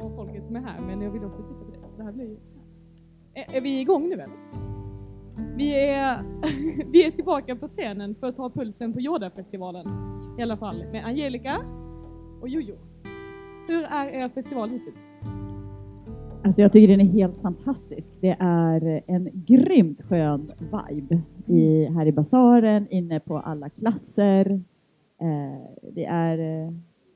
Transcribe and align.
på 0.00 0.10
folket 0.16 0.44
som 0.44 0.56
är 0.56 0.60
här, 0.60 0.80
men 0.80 1.02
jag 1.02 1.10
vill 1.10 1.24
också 1.24 1.42
titta 1.42 1.64
på 1.64 1.70
det. 1.70 1.96
Det 1.96 2.02
här 2.02 2.12
blir. 2.12 2.36
Är, 3.34 3.56
är 3.56 3.60
vi 3.60 3.80
igång 3.80 4.08
nu 4.08 4.14
eller? 4.14 4.30
Vi 5.56 5.74
är, 5.74 6.22
vi 6.92 7.04
är 7.06 7.10
tillbaka 7.10 7.56
på 7.56 7.68
scenen 7.68 8.14
för 8.14 8.26
att 8.26 8.34
ta 8.34 8.50
pulsen 8.50 8.92
på 8.92 9.00
Yoda-festivalen. 9.00 9.86
I 10.38 10.42
alla 10.42 10.56
fall 10.56 10.84
med 10.92 11.06
Angelica 11.06 11.60
och 12.40 12.48
Jojo. 12.48 12.76
Hur 13.68 13.84
är 13.84 14.08
er 14.08 14.28
festival 14.28 14.70
hittills? 14.70 15.10
Alltså 16.44 16.62
jag 16.62 16.72
tycker 16.72 16.88
den 16.88 17.00
är 17.00 17.12
helt 17.12 17.42
fantastisk. 17.42 18.14
Det 18.20 18.36
är 18.40 19.02
en 19.06 19.30
grymt 19.34 20.02
skön 20.02 20.52
vibe 20.58 21.20
i, 21.46 21.84
här 21.84 22.06
i 22.06 22.12
basaren, 22.12 22.86
inne 22.90 23.20
på 23.20 23.38
alla 23.38 23.68
klasser. 23.68 24.50
Eh, 25.20 25.90
det 25.92 26.04
är, 26.04 26.38
eh, 26.38 26.72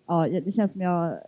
ja, 0.07 0.29
det 0.45 0.53
känns 0.53 0.73
som 0.73 0.81
jag 0.81 1.19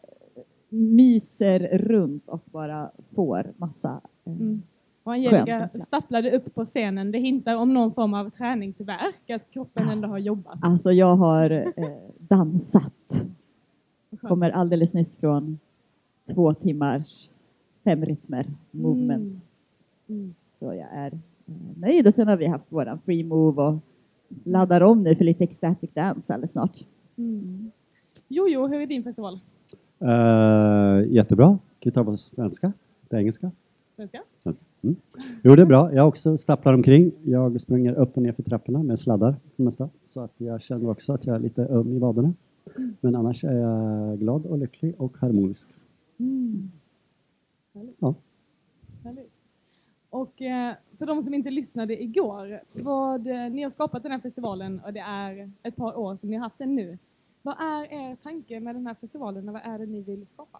myser 0.74 1.78
runt 1.78 2.28
och 2.28 2.42
bara 2.44 2.90
får 3.14 3.52
massa 3.56 4.00
eh, 4.24 4.32
Mm. 4.32 4.62
Och 5.02 5.12
Angelica 5.12 5.68
stapplade 5.68 6.36
upp 6.36 6.54
på 6.54 6.64
scenen. 6.64 7.12
Det 7.12 7.18
hintar 7.18 7.56
om 7.56 7.74
någon 7.74 7.92
form 7.92 8.14
av 8.14 8.30
träningsverk, 8.30 9.30
att 9.30 9.50
kroppen 9.50 9.88
ändå 9.88 10.08
har 10.08 10.18
jobbat. 10.18 10.58
Alltså 10.62 10.92
jag 10.92 11.16
har 11.16 11.50
eh, 11.50 11.86
dansat. 12.18 13.26
Kommer 14.20 14.50
alldeles 14.50 14.94
nyss 14.94 15.16
från 15.16 15.58
två 16.34 16.54
timmars 16.54 17.30
fem 17.84 18.04
rytmer 18.04 18.46
movement. 18.70 19.42
Mm. 20.08 20.34
Så 20.58 20.64
jag 20.64 20.88
är 20.92 21.12
eh, 21.46 21.54
nöjd. 21.76 22.06
Och 22.06 22.14
sen 22.14 22.28
har 22.28 22.36
vi 22.36 22.46
haft 22.46 22.72
våran 22.72 22.98
free 23.04 23.24
move 23.24 23.62
och 23.62 23.78
laddar 24.44 24.80
om 24.80 25.02
nu 25.02 25.14
för 25.14 25.24
lite 25.24 25.44
ecstatic 25.44 25.90
dance 25.94 26.34
alldeles 26.34 26.52
snart. 26.52 26.78
Mm. 27.16 27.70
Jojo, 28.28 28.66
hur 28.66 28.80
är 28.80 28.86
din 28.86 29.04
festival? 29.04 29.40
Uh, 30.04 31.12
jättebra. 31.12 31.58
Ska 31.76 31.88
vi 31.88 31.90
ta 31.90 32.04
på 32.04 32.16
svenska? 32.16 32.72
Det 33.08 33.16
engelska? 33.16 33.50
Svenska? 33.96 34.22
Svenska. 34.42 34.64
Mm. 34.82 34.96
Jo, 35.42 35.56
det 35.56 35.62
är 35.62 35.66
bra. 35.66 35.94
Jag 35.94 36.08
också 36.08 36.36
stapplar 36.36 36.74
omkring. 36.74 37.12
Jag 37.22 37.60
springer 37.60 37.94
upp 37.94 38.16
och 38.16 38.22
ner 38.22 38.32
för 38.32 38.42
trapporna 38.42 38.82
med 38.82 38.98
sladdar 38.98 39.36
för 39.56 39.62
mesta. 39.62 39.88
Så 40.04 40.20
att 40.20 40.32
jag 40.36 40.62
känner 40.62 40.90
också 40.90 41.12
att 41.12 41.26
jag 41.26 41.36
är 41.36 41.40
lite 41.40 41.62
öm 41.62 41.96
i 41.96 41.98
vaderna. 41.98 42.34
Men 43.00 43.14
annars 43.14 43.44
är 43.44 43.56
jag 43.56 44.18
glad 44.18 44.46
och 44.46 44.58
lycklig 44.58 44.94
och 44.98 45.16
harmonisk. 45.18 45.68
Mm. 46.18 46.70
Härligt. 47.74 47.96
Ja. 47.98 48.14
Härligt. 49.04 49.32
Och 50.10 50.42
eh, 50.42 50.74
för 50.98 51.06
de 51.06 51.22
som 51.22 51.34
inte 51.34 51.50
lyssnade 51.50 52.02
igår, 52.02 52.60
vad, 52.72 53.24
ni 53.26 53.62
har 53.62 53.70
skapat 53.70 54.02
den 54.02 54.12
här 54.12 54.18
festivalen 54.18 54.80
och 54.86 54.92
det 54.92 55.00
är 55.00 55.50
ett 55.62 55.76
par 55.76 55.98
år 55.98 56.16
som 56.16 56.30
ni 56.30 56.36
har 56.36 56.42
haft 56.42 56.58
den 56.58 56.74
nu. 56.74 56.98
Vad 57.44 57.54
är 57.60 57.84
er 57.92 58.16
tanke 58.22 58.60
med 58.60 58.74
den 58.74 58.86
här 58.86 58.94
festivalen 58.94 59.48
och 59.48 59.52
vad 59.52 59.62
är 59.64 59.78
det 59.78 59.86
ni 59.86 60.02
vill 60.02 60.26
skapa? 60.26 60.58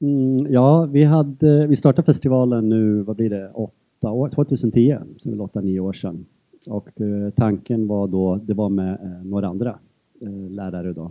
Mm, 0.00 0.52
ja, 0.52 0.86
vi, 0.86 1.04
hade, 1.04 1.66
vi 1.66 1.76
startade 1.76 2.06
festivalen 2.06 2.68
nu, 2.68 3.02
vad 3.02 3.16
blir 3.16 3.30
det, 3.30 3.50
åtta 3.54 4.10
år, 4.10 4.28
2010, 4.28 4.98
så 5.16 5.28
det 5.28 5.34
är 5.34 5.40
åtta, 5.40 5.60
nio 5.60 5.80
år 5.80 5.92
sedan. 5.92 6.26
Och 6.66 7.00
eh, 7.00 7.30
tanken 7.30 7.86
var 7.86 8.06
då, 8.06 8.36
det 8.36 8.54
var 8.54 8.68
med 8.68 8.92
eh, 9.02 9.24
några 9.24 9.48
andra 9.48 9.78
eh, 10.20 10.50
lärare 10.50 10.92
då. 10.92 11.10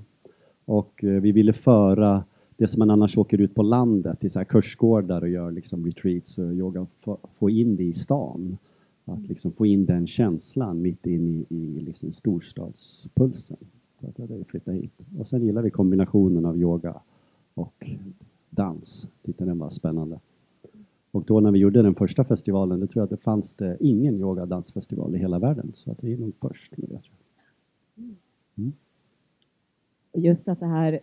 Och 0.65 1.03
eh, 1.03 1.21
vi 1.21 1.31
ville 1.31 1.53
föra 1.53 2.23
det 2.57 2.67
som 2.67 2.79
man 2.79 2.89
annars 2.89 3.17
åker 3.17 3.41
ut 3.41 3.55
på 3.55 3.63
landet 3.63 4.19
till 4.19 4.31
så 4.31 4.39
här 4.39 4.45
kursgårdar 4.45 5.21
och 5.21 5.29
gör 5.29 5.51
liksom 5.51 5.85
retreats 5.85 6.37
och 6.37 6.53
yoga, 6.53 6.87
få, 7.01 7.17
få 7.39 7.49
in 7.49 7.75
det 7.75 7.83
i 7.83 7.93
stan. 7.93 8.57
Att 9.07 9.27
liksom 9.27 9.51
få 9.51 9.65
in 9.65 9.85
den 9.85 10.07
känslan 10.07 10.81
mitt 10.81 11.05
in 11.05 11.45
i, 11.49 11.55
i 11.55 11.79
liksom 11.81 12.11
storstadspulsen. 12.11 13.57
Så 13.99 14.07
att 14.07 14.19
jag 14.19 14.27
hade 14.27 14.43
flyttat 14.43 14.73
hit. 14.73 14.91
Och 15.17 15.27
sen 15.27 15.45
gillar 15.45 15.61
vi 15.61 15.69
kombinationen 15.69 16.45
av 16.45 16.57
yoga 16.57 17.01
och 17.53 17.89
dans. 18.49 19.09
Tyckte 19.25 19.45
den 19.45 19.59
var 19.59 19.69
spännande. 19.69 20.19
Och 21.11 21.23
då 21.23 21.39
när 21.39 21.51
vi 21.51 21.59
gjorde 21.59 21.81
den 21.81 21.95
första 21.95 22.23
festivalen, 22.23 22.79
då 22.79 22.87
tror 22.87 23.01
jag 23.01 23.03
att 23.03 23.09
det 23.19 23.23
fanns 23.23 23.53
det 23.53 23.77
ingen 23.79 24.19
yoga 24.19 24.41
och 24.41 24.47
dansfestival 24.47 25.15
i 25.15 25.17
hela 25.17 25.39
världen. 25.39 25.71
Så 25.73 25.91
att 25.91 26.03
vi 26.03 26.13
är 26.13 26.17
nog 26.17 26.33
först 26.39 26.77
med 26.77 26.89
det. 26.89 26.99
Tror 26.99 27.15
jag. 28.55 28.71
Och 30.11 30.19
just 30.19 30.47
att 30.47 30.59
det 30.59 30.65
här, 30.65 30.99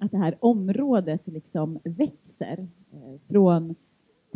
att 0.00 0.10
det 0.10 0.18
här 0.18 0.36
området 0.40 1.26
liksom 1.26 1.78
växer 1.84 2.68
eh, 2.92 3.20
från 3.28 3.74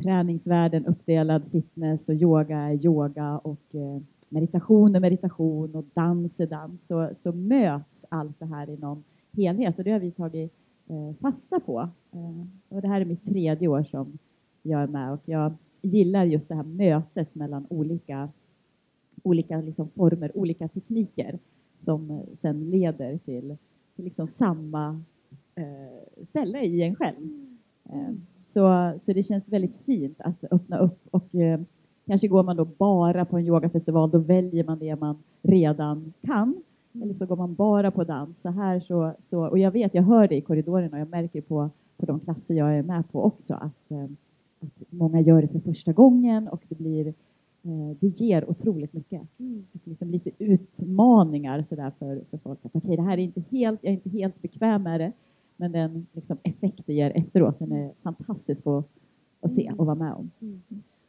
träningsvärlden 0.02 0.86
uppdelad 0.86 1.42
fitness 1.52 2.08
och 2.08 2.14
yoga 2.14 2.58
är 2.58 2.86
yoga 2.86 3.38
och 3.38 3.74
eh, 3.74 4.02
meditation 4.28 4.94
är 4.94 5.00
meditation 5.00 5.74
och 5.74 5.84
dans 5.94 6.40
är 6.40 6.46
dans 6.46 6.86
så, 6.86 7.10
så 7.14 7.32
möts 7.32 8.06
allt 8.08 8.38
det 8.38 8.46
här 8.46 8.70
i 8.70 8.76
någon 8.76 9.04
helhet 9.32 9.78
och 9.78 9.84
det 9.84 9.90
har 9.90 9.98
vi 10.00 10.10
tagit 10.10 10.52
eh, 10.88 11.16
fasta 11.20 11.60
på. 11.60 11.88
Eh, 12.12 12.46
och 12.68 12.82
det 12.82 12.88
här 12.88 13.00
är 13.00 13.04
mitt 13.04 13.24
tredje 13.24 13.68
år 13.68 13.84
som 13.84 14.18
jag 14.62 14.82
är 14.82 14.86
med 14.86 15.12
och 15.12 15.22
jag 15.24 15.52
gillar 15.82 16.24
just 16.24 16.48
det 16.48 16.54
här 16.54 16.62
mötet 16.62 17.34
mellan 17.34 17.66
olika, 17.70 18.28
olika 19.22 19.60
liksom 19.60 19.88
former, 19.88 20.36
olika 20.36 20.68
tekniker 20.68 21.38
som 21.78 22.22
sen 22.36 22.70
leder 22.70 23.18
till, 23.18 23.56
till 23.96 24.04
liksom 24.04 24.26
samma 24.26 25.02
ställe 26.22 26.64
i 26.64 26.82
en 26.82 26.94
själv. 26.94 27.56
Eh, 27.84 28.14
så, 28.50 28.92
så 29.00 29.12
det 29.12 29.22
känns 29.22 29.48
väldigt 29.48 29.76
fint 29.86 30.20
att 30.20 30.44
öppna 30.50 30.78
upp 30.78 31.00
och 31.10 31.34
eh, 31.34 31.60
kanske 32.06 32.28
går 32.28 32.42
man 32.42 32.56
då 32.56 32.64
bara 32.64 33.24
på 33.24 33.38
en 33.38 33.46
yogafestival, 33.46 34.10
då 34.10 34.18
väljer 34.18 34.64
man 34.64 34.78
det 34.78 34.96
man 34.96 35.22
redan 35.42 36.12
kan. 36.26 36.62
Eller 37.02 37.12
så 37.12 37.26
går 37.26 37.36
man 37.36 37.54
bara 37.54 37.90
på 37.90 38.04
dans. 38.04 38.40
Så 38.40 38.48
här 38.48 38.80
så, 38.80 39.12
så, 39.18 39.46
och 39.46 39.58
jag 39.58 39.70
vet, 39.70 39.94
jag 39.94 40.02
hör 40.02 40.28
det 40.28 40.36
i 40.36 40.40
korridorerna 40.40 40.96
och 40.96 41.00
jag 41.00 41.08
märker 41.08 41.40
på, 41.40 41.70
på 41.96 42.06
de 42.06 42.20
klasser 42.20 42.54
jag 42.54 42.78
är 42.78 42.82
med 42.82 43.12
på 43.12 43.24
också 43.24 43.54
att, 43.54 43.90
eh, 43.90 44.04
att 44.60 44.82
många 44.90 45.20
gör 45.20 45.42
det 45.42 45.48
för 45.48 45.60
första 45.60 45.92
gången 45.92 46.48
och 46.48 46.62
det 46.68 46.78
blir 46.78 47.06
eh, 47.62 47.96
det 48.00 48.06
ger 48.06 48.50
otroligt 48.50 48.92
mycket. 48.92 49.22
Liksom 49.84 50.10
lite 50.10 50.30
utmaningar 50.38 51.62
så 51.62 51.74
där 51.74 51.92
för, 51.98 52.20
för 52.30 52.38
folk. 52.38 52.58
Att 52.62 52.76
okej, 52.76 52.96
det 52.96 53.02
här 53.02 53.18
är 53.18 53.22
inte 53.22 53.42
helt, 53.50 53.80
jag 53.82 53.90
är 53.90 53.94
inte 53.94 54.10
helt 54.10 54.42
bekväm 54.42 54.82
med 54.82 55.00
det, 55.00 55.12
men 55.60 55.72
den 55.72 56.06
liksom, 56.12 56.38
effekt 56.42 56.80
det 56.86 56.92
ger 56.92 57.12
efteråt, 57.14 57.58
den 57.58 57.72
är 57.72 57.92
fantastisk 58.02 58.66
att, 58.66 58.88
att 59.40 59.50
se 59.50 59.72
och 59.78 59.86
vara 59.86 59.94
med 59.94 60.12
om. 60.12 60.30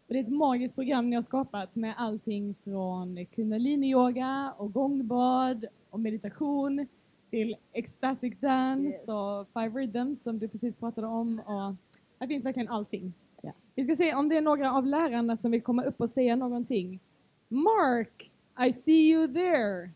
Och 0.07 0.13
det 0.13 0.19
är 0.19 0.23
ett 0.23 0.29
magiskt 0.29 0.75
program 0.75 1.09
ni 1.09 1.16
har 1.16 1.23
skapat 1.23 1.75
med 1.75 1.94
allting 1.97 2.56
från 2.63 3.25
kundalini-yoga 3.25 4.53
och 4.57 4.73
gångbad 4.73 5.66
och 5.90 6.00
meditation 6.00 6.88
till 7.29 7.56
ecstatic 7.73 8.34
dance 8.40 9.11
och 9.11 9.47
five 9.53 9.79
rhythms 9.79 10.23
som 10.23 10.40
du 10.40 10.47
precis 10.47 10.75
pratade 10.75 11.07
om. 11.07 11.40
Och 11.40 11.75
här 12.19 12.28
finns 12.28 12.45
verkligen 12.45 12.69
allting. 12.69 13.13
Ja. 13.41 13.51
Vi 13.75 13.84
ska 13.84 13.95
se 13.95 14.13
om 14.13 14.29
det 14.29 14.38
är 14.38 14.41
några 14.41 14.73
av 14.73 14.85
lärarna 14.85 15.38
som 15.38 15.51
vill 15.51 15.61
komma 15.61 15.84
upp 15.84 16.01
och 16.01 16.09
säga 16.09 16.35
någonting. 16.35 17.00
Mark, 17.47 18.31
I 18.67 18.73
see 18.73 19.11
you 19.11 19.34
there. 19.34 19.90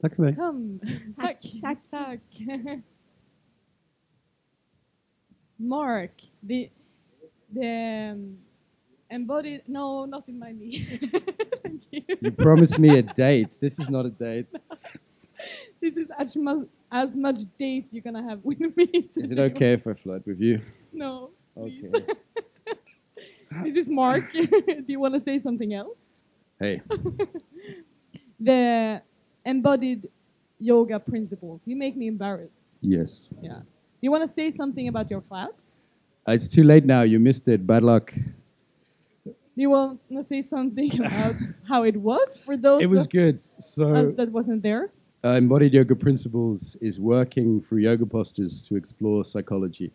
Tack 0.00 0.14
för 0.14 0.22
mig. 0.22 0.36
Kom. 0.36 0.80
Tack. 1.16 1.52
Tack, 1.62 1.78
tack. 1.90 2.20
Mark, 5.58 6.10
the 6.42 6.70
the 7.52 8.10
um, 8.12 8.36
embodied. 9.10 9.62
No, 9.68 10.04
not 10.04 10.28
in 10.28 10.38
my 10.38 10.52
knee. 10.52 10.78
Thank 11.62 11.82
you. 11.90 12.02
You 12.20 12.30
promised 12.32 12.78
me 12.78 12.98
a 12.98 13.02
date. 13.02 13.56
This 13.60 13.78
is 13.78 13.88
not 13.88 14.06
a 14.06 14.10
date. 14.10 14.46
This 15.78 15.98
is 15.98 16.08
as 16.18 16.34
much 16.36 16.66
as 16.90 17.14
much 17.14 17.40
date 17.58 17.86
you're 17.92 18.02
gonna 18.02 18.22
have 18.26 18.40
with 18.42 18.60
me. 18.60 18.86
Today. 18.86 19.24
Is 19.24 19.30
it 19.30 19.38
okay 19.38 19.74
if 19.74 19.86
I 19.86 19.92
flirt 19.92 20.26
with 20.26 20.40
you? 20.40 20.62
No. 20.90 21.30
Okay. 21.54 21.90
this 23.62 23.76
is 23.76 23.90
Mark. 23.90 24.32
Do 24.32 24.84
you 24.86 24.98
want 24.98 25.12
to 25.14 25.20
say 25.20 25.38
something 25.38 25.74
else? 25.74 25.98
Hey, 26.58 26.80
The 28.40 29.02
embodied 29.44 30.08
yoga 30.58 30.98
principles. 30.98 31.60
You 31.66 31.76
make 31.76 31.94
me 31.96 32.06
embarrassed. 32.06 32.64
yes. 32.80 33.28
Yeah. 33.42 33.60
Do 34.04 34.06
you 34.08 34.12
want 34.12 34.28
to 34.28 34.34
say 34.34 34.50
something 34.50 34.86
about 34.86 35.10
your 35.10 35.22
class? 35.22 35.54
Uh, 36.28 36.32
It's 36.32 36.46
too 36.46 36.62
late 36.62 36.84
now. 36.84 37.00
You 37.12 37.18
missed 37.18 37.48
it. 37.48 37.66
Bad 37.66 37.82
luck. 37.82 38.12
Do 39.24 39.32
you 39.56 39.70
want 39.70 39.98
to 40.12 40.22
say 40.22 40.42
something 40.42 41.00
about 41.06 41.36
how 41.66 41.84
it 41.84 41.96
was 41.96 42.36
for 42.36 42.54
those 42.54 42.82
It 42.82 42.90
was 42.90 43.06
good. 43.06 43.40
So, 43.58 44.10
that 44.10 44.30
wasn't 44.30 44.62
there? 44.62 44.90
uh, 45.24 45.28
embodied 45.40 45.72
yoga 45.72 45.96
principles 45.96 46.76
is 46.82 47.00
working 47.00 47.62
through 47.62 47.78
yoga 47.78 48.04
postures 48.04 48.60
to 48.68 48.76
explore 48.76 49.24
psychology. 49.24 49.90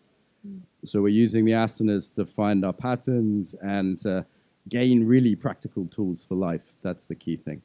So 0.84 1.02
we're 1.02 1.18
using 1.26 1.44
the 1.44 1.52
asanas 1.52 2.12
to 2.16 2.26
find 2.26 2.64
our 2.64 2.72
patterns 2.72 3.54
and 3.62 4.04
uh, 4.04 4.24
gain 4.68 5.06
really 5.06 5.36
practical 5.36 5.86
tools 5.86 6.24
for 6.28 6.34
life. 6.34 6.66
That's 6.82 7.06
the 7.06 7.14
key 7.14 7.36
thing. 7.36 7.62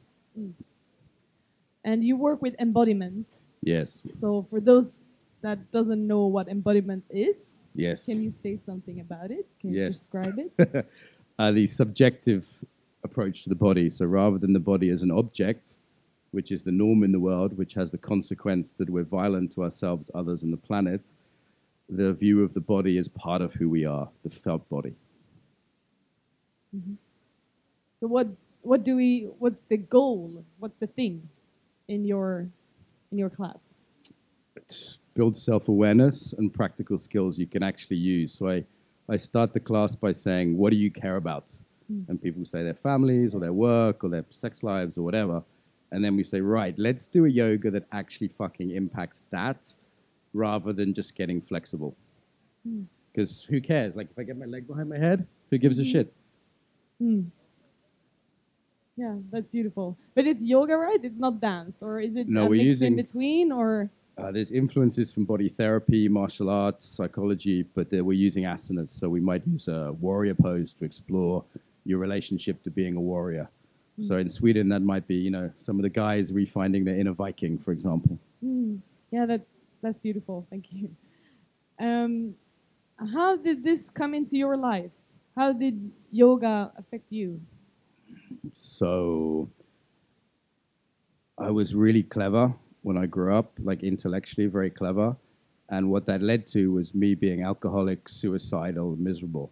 And 1.82 2.04
you 2.04 2.16
work 2.16 2.40
with 2.40 2.54
embodiment. 2.60 3.26
Yes. 3.62 4.06
So 4.12 4.46
for 4.48 4.60
those 4.60 5.02
that 5.46 5.70
doesn't 5.70 6.04
know 6.04 6.26
what 6.26 6.48
embodiment 6.48 7.04
is, 7.08 7.56
Yes. 7.74 8.06
can 8.06 8.20
you 8.20 8.32
say 8.32 8.56
something 8.56 8.98
about 9.00 9.30
it? 9.30 9.46
Can 9.60 9.72
you 9.72 9.86
describe 9.86 10.36
it? 10.38 10.50
uh, 11.38 11.52
the 11.52 11.66
subjective 11.66 12.44
approach 13.04 13.44
to 13.44 13.48
the 13.48 13.54
body. 13.54 13.88
So 13.88 14.06
rather 14.06 14.38
than 14.38 14.52
the 14.52 14.66
body 14.72 14.88
as 14.90 15.02
an 15.04 15.12
object, 15.12 15.76
which 16.32 16.50
is 16.50 16.64
the 16.64 16.72
norm 16.72 17.04
in 17.04 17.12
the 17.12 17.20
world, 17.20 17.56
which 17.56 17.74
has 17.74 17.92
the 17.92 17.98
consequence 17.98 18.72
that 18.78 18.90
we're 18.90 19.04
violent 19.04 19.52
to 19.54 19.62
ourselves, 19.62 20.10
others, 20.14 20.42
and 20.42 20.52
the 20.52 20.56
planet, 20.68 21.12
the 21.88 22.12
view 22.12 22.42
of 22.42 22.52
the 22.52 22.60
body 22.60 22.98
as 22.98 23.06
part 23.06 23.40
of 23.40 23.54
who 23.54 23.68
we 23.70 23.84
are, 23.84 24.08
the 24.24 24.30
felt 24.30 24.68
body. 24.68 24.94
So 28.00 28.08
what 28.08 28.26
what 28.62 28.82
do 28.82 28.96
we 28.96 29.28
what's 29.38 29.62
the 29.68 29.76
goal? 29.76 30.44
What's 30.58 30.76
the 30.76 30.88
thing 30.88 31.28
in 31.86 32.04
your 32.04 32.48
in 33.12 33.18
your 33.18 33.30
class? 33.30 33.60
Build 35.16 35.36
self 35.36 35.68
awareness 35.68 36.34
and 36.34 36.52
practical 36.52 36.98
skills 36.98 37.38
you 37.38 37.46
can 37.46 37.62
actually 37.62 37.96
use. 37.96 38.34
So 38.34 38.48
I, 38.48 38.64
I 39.08 39.16
start 39.16 39.52
the 39.52 39.60
class 39.60 39.96
by 39.96 40.12
saying, 40.12 40.56
What 40.56 40.70
do 40.70 40.76
you 40.76 40.90
care 40.90 41.16
about? 41.16 41.56
Hmm. 41.88 42.02
And 42.08 42.22
people 42.22 42.44
say 42.44 42.62
their 42.62 42.74
families 42.74 43.34
or 43.34 43.40
their 43.40 43.52
work 43.52 44.04
or 44.04 44.10
their 44.10 44.24
sex 44.30 44.62
lives 44.62 44.98
or 44.98 45.02
whatever. 45.02 45.42
And 45.90 46.04
then 46.04 46.14
we 46.16 46.22
say, 46.22 46.40
Right, 46.40 46.74
let's 46.78 47.06
do 47.06 47.24
a 47.24 47.28
yoga 47.28 47.70
that 47.70 47.86
actually 47.92 48.28
fucking 48.28 48.70
impacts 48.72 49.24
that 49.30 49.74
rather 50.34 50.72
than 50.72 50.92
just 50.92 51.14
getting 51.16 51.40
flexible. 51.40 51.96
Hmm. 52.64 52.82
Because 53.12 53.44
who 53.44 53.60
cares? 53.62 53.96
Like, 53.96 54.08
if 54.10 54.18
I 54.18 54.24
get 54.24 54.36
my 54.36 54.44
leg 54.44 54.66
behind 54.66 54.90
my 54.90 54.98
head, 54.98 55.26
who 55.50 55.56
gives 55.56 55.78
a 55.78 55.82
hmm. 55.82 55.90
shit? 55.90 56.12
Hmm. 56.98 57.22
Yeah, 58.98 59.16
that's 59.30 59.48
beautiful. 59.48 59.96
But 60.14 60.26
it's 60.26 60.44
yoga, 60.44 60.76
right? 60.76 60.98
It's 61.02 61.18
not 61.18 61.40
dance, 61.40 61.78
or 61.82 62.00
is 62.00 62.16
it 62.16 62.28
No, 62.28 62.44
a 62.44 62.48
we're 62.48 62.56
mix 62.56 62.64
using- 62.64 62.92
in 62.92 62.96
between, 62.96 63.52
or 63.52 63.90
Uh, 64.18 64.32
there's 64.32 64.50
influences 64.50 65.12
from 65.12 65.26
body 65.26 65.48
therapy, 65.48 66.08
martial 66.08 66.48
arts, 66.48 66.86
psychology, 66.86 67.62
but 67.74 67.88
we're 67.90 68.12
using 68.12 68.44
asanas. 68.44 68.88
So 68.88 69.08
we 69.08 69.20
might 69.20 69.46
use 69.46 69.68
a 69.68 69.92
warrior 70.00 70.34
pose 70.34 70.72
to 70.74 70.84
explore 70.84 71.44
your 71.84 71.98
relationship 71.98 72.62
to 72.62 72.70
being 72.70 72.96
a 72.96 73.00
warrior. 73.00 73.48
So 73.98 74.18
in 74.18 74.28
Sweden, 74.28 74.68
that 74.68 74.82
might 74.82 75.06
be, 75.06 75.14
you 75.14 75.30
know, 75.30 75.50
some 75.56 75.76
of 75.76 75.82
the 75.82 75.88
guys 75.88 76.30
refinding 76.30 76.84
their 76.84 76.98
inner 76.98 77.12
Viking, 77.14 77.58
for 77.58 77.72
example. 77.72 78.18
Hmm. 78.42 78.76
yeah, 79.10 79.24
that 79.24 79.40
that's 79.82 79.98
beautiful. 79.98 80.46
Thank 80.50 80.66
you. 80.70 80.90
Um, 81.78 82.34
how 83.14 83.36
did 83.36 83.64
this 83.64 83.88
come 83.88 84.12
into 84.12 84.36
your 84.36 84.56
life? 84.56 84.90
How 85.34 85.52
did 85.52 85.90
yoga 86.10 86.72
affect 86.76 87.04
you? 87.10 87.40
So 88.52 89.48
I 91.38 91.50
was 91.50 91.74
really 91.74 92.02
clever 92.02 92.54
when 92.86 92.96
I 92.96 93.06
grew 93.06 93.34
up, 93.34 93.50
like 93.58 93.82
intellectually 93.82 94.46
very 94.46 94.70
clever. 94.70 95.16
And 95.70 95.90
what 95.90 96.06
that 96.06 96.22
led 96.22 96.46
to 96.54 96.70
was 96.70 96.94
me 96.94 97.16
being 97.16 97.42
alcoholic, 97.42 98.08
suicidal, 98.08 98.94
miserable. 98.94 99.50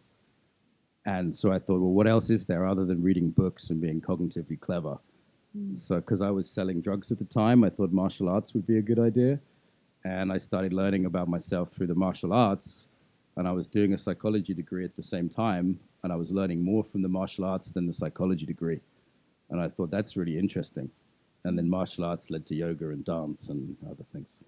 And 1.04 1.34
so 1.34 1.50
I 1.50 1.58
thought, 1.58 1.81
well, 1.81 1.96
what 1.98 2.06
else 2.06 2.31
is 2.31 2.46
there 2.46 2.64
other 2.64 2.84
than 2.84 3.02
reading 3.02 3.31
books 3.31 3.70
and 3.70 3.81
being 3.81 4.00
cognitively 4.00 4.60
clever? 4.60 4.98
Hmm. 5.52 5.75
So, 5.75 5.96
because 5.96 6.22
I 6.22 6.31
was 6.31 6.48
selling 6.48 6.81
drugs 6.81 7.10
at 7.10 7.19
the 7.19 7.25
time, 7.25 7.64
I 7.64 7.70
thought 7.70 7.90
martial 7.90 8.28
arts 8.28 8.54
would 8.54 8.69
be 8.69 8.78
a 8.78 8.82
good 8.82 9.00
idea. 9.00 9.40
And 10.04 10.30
I 10.32 10.38
started 10.38 10.72
learning 10.72 11.06
about 11.06 11.26
myself 11.26 11.72
through 11.72 11.88
the 11.88 11.94
martial 12.06 12.32
arts. 12.32 12.87
And 13.37 13.48
I 13.48 13.52
was 13.52 13.66
doing 13.66 13.94
a 13.94 13.98
psychology 13.98 14.54
degree 14.54 14.84
at 14.84 14.94
the 14.94 15.02
same 15.02 15.28
time. 15.28 15.80
And 16.04 16.12
I 16.12 16.16
was 16.16 16.30
learning 16.30 16.64
more 16.64 16.84
from 16.84 17.02
the 17.02 17.08
martial 17.08 17.44
arts 17.44 17.72
than 17.72 17.88
the 17.88 17.92
psychology 17.92 18.46
degree. 18.46 18.78
And 19.50 19.60
I 19.60 19.66
thought 19.66 19.90
that's 19.90 20.16
really 20.16 20.38
interesting. 20.38 20.88
And 21.44 21.58
then 21.58 21.69
martial 21.69 22.05
arts 22.05 22.31
led 22.31 22.46
to 22.46 22.55
yoga 22.55 22.88
and 22.88 23.05
dance 23.05 23.49
and 23.49 23.76
other 23.87 24.05
things. 24.12 24.38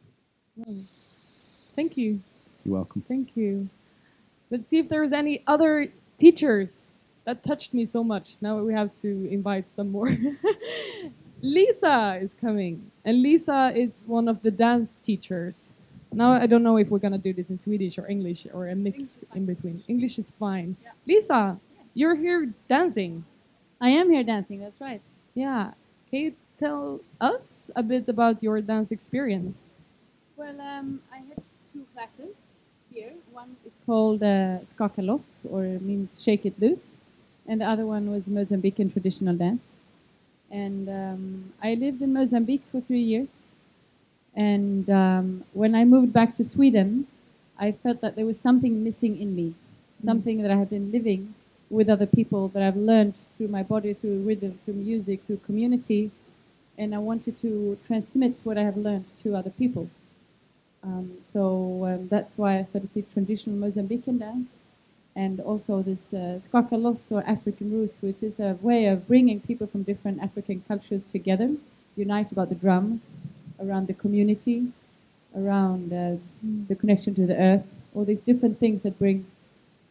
Hmm. 0.57 0.81
Thank 1.75 1.97
you. 1.97 2.21
You're 2.65 2.75
welcome. 2.75 3.03
Thank 3.07 3.37
you. 3.37 3.69
Let's 4.51 4.71
see 4.71 4.79
if 4.79 4.89
there's 4.89 5.13
any 5.13 5.43
other 5.47 5.89
teachers 6.19 6.87
that 7.25 7.45
touched 7.45 7.75
me 7.75 7.85
so 7.85 8.03
much. 8.03 8.37
Now 8.41 8.59
we 8.59 8.73
have 8.73 8.95
to 9.03 9.29
invite 9.31 9.69
some 9.69 9.91
more. 9.91 10.17
Lisa 11.43 12.19
is 12.23 12.35
coming, 12.41 12.91
and 13.05 13.23
Lisa 13.23 13.73
is 13.75 14.05
one 14.07 14.27
of 14.27 14.43
the 14.43 14.51
dance 14.51 14.97
teachers. 15.03 15.75
Now 16.13 16.33
I 16.33 16.47
don't 16.47 16.63
know 16.63 16.79
if 16.79 16.89
we're 16.89 16.99
gonna 16.99 17.19
do 17.19 17.35
this 17.35 17.51
in 17.51 17.59
Swedish 17.59 17.99
or 17.99 18.07
English 18.09 18.47
or 18.55 18.69
a 18.69 18.75
mix 18.75 19.23
in 19.35 19.45
between. 19.45 19.83
English 19.87 20.19
is 20.19 20.33
fine. 20.39 20.77
Lisa, 21.07 21.59
you're 21.93 22.15
here 22.15 22.53
dancing. 22.69 23.25
I 23.81 23.91
am 23.91 24.11
here 24.11 24.25
dancing, 24.25 24.61
that's 24.61 24.81
right. 24.81 25.03
Yeah. 25.35 25.73
Can 26.11 26.21
you 26.21 26.35
tell 26.59 27.01
us 27.21 27.71
a 27.77 27.83
bit 27.83 28.09
about 28.09 28.43
your 28.43 28.61
dance 28.61 28.91
experience? 28.91 29.65
Well, 30.37 30.61
um, 30.61 31.01
I 31.13 31.19
had 31.19 31.43
two 31.73 31.85
classes 31.95 32.35
here. 32.93 33.13
One 33.33 33.57
is 33.65 33.73
called 33.85 34.23
uh, 34.23 34.61
Skaka 34.65 35.05
Loss, 35.05 35.41
or 35.51 35.63
means 35.63 36.23
Shake 36.23 36.47
It 36.47 36.61
Loose, 36.61 36.97
and 37.47 37.61
the 37.61 37.67
other 37.67 37.87
one 37.87 38.11
was 38.11 38.25
Mozambican 38.25 38.93
traditional 38.93 39.35
dance. 39.35 39.63
And 40.51 40.89
um, 40.89 41.53
I 41.63 41.75
lived 41.75 42.01
in 42.03 42.13
Mozambique 42.13 42.63
for 42.71 42.81
three 42.81 43.03
years. 43.03 43.29
And 44.35 44.89
um, 44.91 45.45
when 45.55 45.75
I 45.75 45.85
moved 45.85 46.13
back 46.13 46.35
to 46.35 46.45
Sweden, 46.45 47.07
I 47.59 47.73
felt 47.73 48.01
that 48.03 48.17
there 48.17 48.27
was 48.27 48.39
something 48.39 48.85
missing 48.85 49.21
in 49.21 49.35
me, 49.35 49.55
something 50.05 50.43
that 50.43 50.51
I 50.51 50.57
had 50.57 50.71
been 50.71 50.93
living 50.93 51.35
with 51.71 51.89
other 51.89 52.07
people 52.07 52.49
that 52.49 52.63
I've 52.63 52.77
learned 52.77 53.15
through 53.37 53.49
my 53.49 53.63
body, 53.63 53.95
through 53.95 54.21
rhythm, 54.21 54.59
through 54.65 54.75
music, 54.75 55.25
through 55.27 55.39
community, 55.39 56.11
and 56.79 56.95
I 56.95 56.99
wanted 56.99 57.39
to 57.39 57.79
transmit 57.87 58.41
what 58.45 58.59
I 58.59 58.63
have 58.63 58.77
learned 58.77 59.07
to 59.23 59.35
other 59.35 59.51
people. 59.51 59.89
Um, 60.83 61.19
so 61.33 61.85
um, 61.85 62.09
that's 62.09 62.39
why 62.39 62.59
I 62.59 62.63
started 62.63 62.91
traditional 63.13 63.57
Mozambican 63.57 64.19
dance, 64.19 64.49
and 65.17 65.41
also 65.41 65.83
this 65.83 66.13
uh, 66.13 66.39
Skaka 66.41 66.81
Loss 66.81 67.11
or 67.11 67.23
African 67.27 67.73
roots, 67.73 68.01
which 68.01 68.23
is 68.23 68.39
a 68.39 68.57
way 68.61 68.87
of 68.87 69.09
bringing 69.09 69.41
people 69.41 69.67
from 69.67 69.83
different 69.83 70.23
African 70.23 70.63
cultures 70.69 71.03
together, 71.11 71.51
unite 71.97 72.31
about 72.31 72.51
the 72.51 72.55
drum, 72.55 73.01
around 73.61 73.89
the 73.89 73.95
community, 73.95 74.69
around 75.37 75.93
uh, 75.93 76.17
the 76.69 76.75
connection 76.75 77.15
to 77.15 77.27
the 77.27 77.37
earth, 77.37 77.67
all 77.95 78.05
these 78.05 78.21
different 78.21 78.59
things 78.61 78.83
that 78.83 78.99
brings 78.99 79.29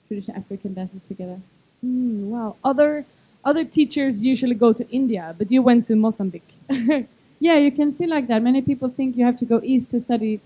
traditional 0.08 0.38
African 0.38 0.74
dances 0.74 1.02
together. 1.08 1.40
Hmm, 1.82 2.30
wow. 2.30 2.56
Other 2.64 3.06
other 3.44 3.64
teachers 3.64 4.22
usually 4.22 4.56
go 4.56 4.74
to 4.74 4.90
India, 4.90 5.36
but 5.38 5.52
you 5.52 5.62
went 5.62 5.86
to 5.88 5.96
Mozambique. 5.96 6.55
Yeah, 7.40 7.58
you 7.58 7.72
can 7.72 7.96
see 7.96 8.08
like 8.08 8.28
that. 8.28 8.42
Many 8.42 8.62
people 8.62 8.90
think 8.90 9.18
you 9.18 9.26
have 9.26 9.38
to 9.38 9.46
go 9.46 9.60
east 9.64 9.92
to 9.92 10.00
study 10.00 10.40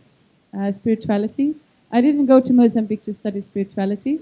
uh, 0.58 0.72
spirituality. 0.72 1.56
I 1.92 2.02
didn't 2.02 2.26
go 2.26 2.40
to 2.42 2.52
Mozambique 2.52 3.06
to 3.06 3.14
study 3.14 3.42
spirituality. 3.42 4.20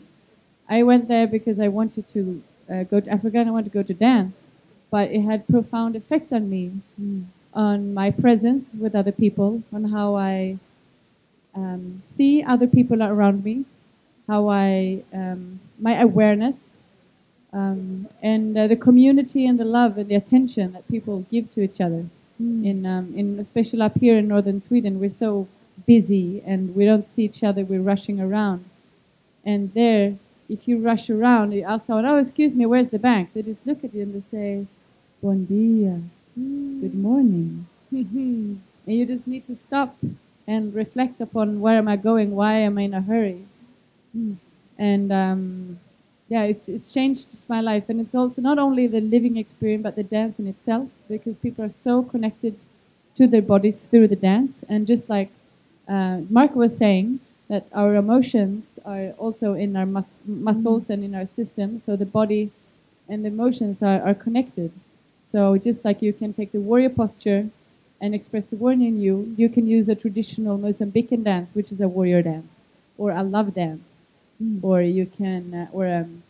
I 0.69 0.83
went 0.83 1.07
there 1.07 1.27
because 1.27 1.59
I 1.59 1.69
wanted 1.69 2.07
to 2.09 2.44
uh, 2.69 2.83
go 2.83 2.99
to 2.99 3.09
Africa 3.09 3.38
and 3.39 3.49
I 3.49 3.51
wanted 3.51 3.71
to 3.71 3.77
go 3.79 3.83
to 3.83 3.94
dance. 3.94 4.35
But 4.91 5.11
it 5.11 5.21
had 5.21 5.47
profound 5.47 5.95
effect 5.95 6.33
on 6.33 6.49
me, 6.49 6.81
on 7.53 7.94
my 7.94 8.11
presence 8.11 8.69
with 8.77 8.95
other 8.95 9.11
people, 9.11 9.63
on 9.73 9.85
how 9.85 10.15
I 10.15 10.59
um, 11.55 12.03
see 12.07 12.44
other 12.44 12.67
people 12.67 13.01
around 13.01 13.44
me, 13.44 13.65
how 14.27 14.49
I 14.49 15.04
um, 15.13 15.59
my 15.80 15.99
awareness, 16.01 16.67
um, 17.54 18.07
and 18.21 18.57
uh, 18.57 18.68
the 18.68 18.75
community 18.75 19.45
and 19.47 19.59
the 19.59 19.66
love 19.66 19.97
and 19.97 20.09
the 20.09 20.16
attention 20.16 20.73
that 20.73 20.87
people 20.89 21.25
give 21.31 21.54
to 21.54 21.61
each 21.61 21.80
other 21.81 22.06
in 22.39 22.85
um, 22.85 23.13
in 23.16 23.39
especially 23.39 23.81
up 23.81 23.97
here 23.97 24.18
in 24.18 24.27
northern 24.27 24.61
Sweden, 24.61 24.99
we're 24.99 25.09
so 25.09 25.47
busy 25.85 26.42
and 26.45 26.75
we 26.75 26.85
don't 26.85 27.11
see 27.11 27.23
each 27.23 27.44
other. 27.44 27.66
We're 27.66 27.81
rushing 27.81 28.21
around, 28.21 28.66
and 29.44 29.73
there, 29.73 30.16
if 30.47 30.68
you 30.68 30.77
rush 30.77 31.09
around, 31.09 31.54
you 31.54 31.63
ask 31.63 31.87
someone, 31.87 32.06
"Oh, 32.06 32.18
excuse 32.18 32.54
me, 32.54 32.66
where's 32.66 32.92
the 32.92 32.99
bank?" 32.99 33.31
They 33.33 33.42
just 33.42 33.66
look 33.66 33.83
at 33.83 33.94
you 33.94 34.04
and 34.04 34.13
they 34.13 34.23
say, 34.30 34.68
"Bon 35.21 35.45
dia, 35.45 36.01
good 36.81 36.94
morning," 36.95 37.66
and 37.92 38.61
you 38.85 39.06
just 39.06 39.25
need 39.25 39.45
to 39.47 39.56
stop 39.56 39.97
and 40.47 40.73
reflect 40.75 41.19
upon 41.19 41.59
where 41.59 41.77
am 41.77 41.87
I 41.87 41.95
going? 41.95 42.35
Why 42.35 42.54
am 42.59 42.77
I 42.77 42.83
in 42.83 42.94
a 42.94 43.01
hurry? 43.01 43.45
And 44.77 45.11
um, 45.11 45.80
yeah, 46.30 46.44
it's, 46.44 46.68
it's 46.68 46.88
changed 46.88 47.38
my 47.48 47.62
life. 47.62 47.86
And 47.90 48.02
it's 48.02 48.16
also 48.16 48.42
not 48.42 48.60
only 48.60 48.88
the 48.88 49.02
living 49.02 49.38
experience, 49.38 49.84
but 49.84 49.96
the 49.96 50.04
dance 50.04 50.40
in 50.40 50.48
itself, 50.48 50.90
because 51.07 51.36
people 51.38 51.66
are 51.66 51.69
so 51.72 52.04
connected 52.04 52.56
to 53.16 53.28
their 53.28 53.42
bodies 53.42 53.88
through 53.88 54.10
the 54.10 54.16
dance. 54.16 54.64
And 54.69 54.86
just 54.88 55.10
like 55.10 55.30
uh, 55.88 56.22
Mark 56.30 56.56
was 56.56 56.78
saying, 56.78 57.19
that 57.50 57.66
our 57.72 57.96
emotions 57.96 58.74
are 58.86 59.12
also 59.18 59.54
in 59.54 59.78
our 59.78 59.86
mus- 59.86 60.19
muscles 60.26 60.90
and 60.90 61.02
in 61.02 61.16
our 61.16 61.26
system. 61.26 61.81
So 61.86 61.96
the 61.96 62.06
body 62.06 62.52
and 63.07 63.24
the 63.24 63.30
emotions 63.30 63.81
are, 63.81 64.02
are 64.02 64.14
connected. 64.14 64.72
So 65.24 65.57
just 65.57 65.86
like 65.86 66.02
you 66.02 66.12
can 66.12 66.34
take 66.34 66.52
the 66.52 66.60
warrior 66.60 66.90
posture 66.90 67.50
and 68.02 68.14
express 68.14 68.48
the 68.48 68.57
warrior 68.57 68.88
in 68.88 69.00
you, 69.00 69.34
you 69.38 69.48
can 69.50 69.66
use 69.66 69.88
a 69.88 69.96
traditional 69.96 70.57
Mozambican 70.57 71.24
dance, 71.24 71.50
which 71.54 71.72
is 71.72 71.80
a 71.80 71.88
warrior 71.88 72.22
dance, 72.22 72.52
or 72.98 73.12
a 73.12 73.24
love 73.24 73.54
dance, 73.54 73.81
or 74.61 74.81
you 74.81 75.06
can, 75.06 75.53
uh, 75.53 75.67
or 75.71 75.87
um, 75.87 76.23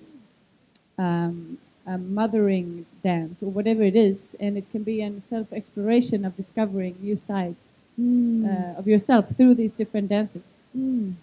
um, 0.98 1.58
a 1.86 1.98
mothering 1.98 2.86
dance, 3.04 3.42
or 3.42 3.50
whatever 3.50 3.84
it 3.84 3.96
is, 3.96 4.36
and 4.40 4.58
it 4.58 4.70
can 4.72 4.84
be 4.84 5.02
a 5.02 5.22
self-exploration 5.22 6.26
of 6.26 6.36
discovering 6.36 6.96
new 7.02 7.16
sides 7.16 7.58
uh, 8.00 8.80
of 8.80 8.88
yourself 8.88 9.30
through 9.36 9.56
these 9.56 9.74
different 9.74 10.10
dances. 10.10 10.44
Mm. 10.78 11.14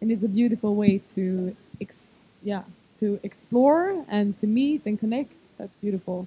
And 0.00 0.10
it's 0.10 0.22
a 0.22 0.28
beautiful 0.28 0.74
way 0.74 0.98
to, 1.14 1.56
ex- 1.80 2.18
yeah, 2.42 2.62
to 2.98 3.20
explore 3.22 4.04
and 4.08 4.38
to 4.40 4.46
meet 4.46 4.82
and 4.86 4.98
connect. 4.98 5.32
That's 5.58 5.76
beautiful. 5.76 6.26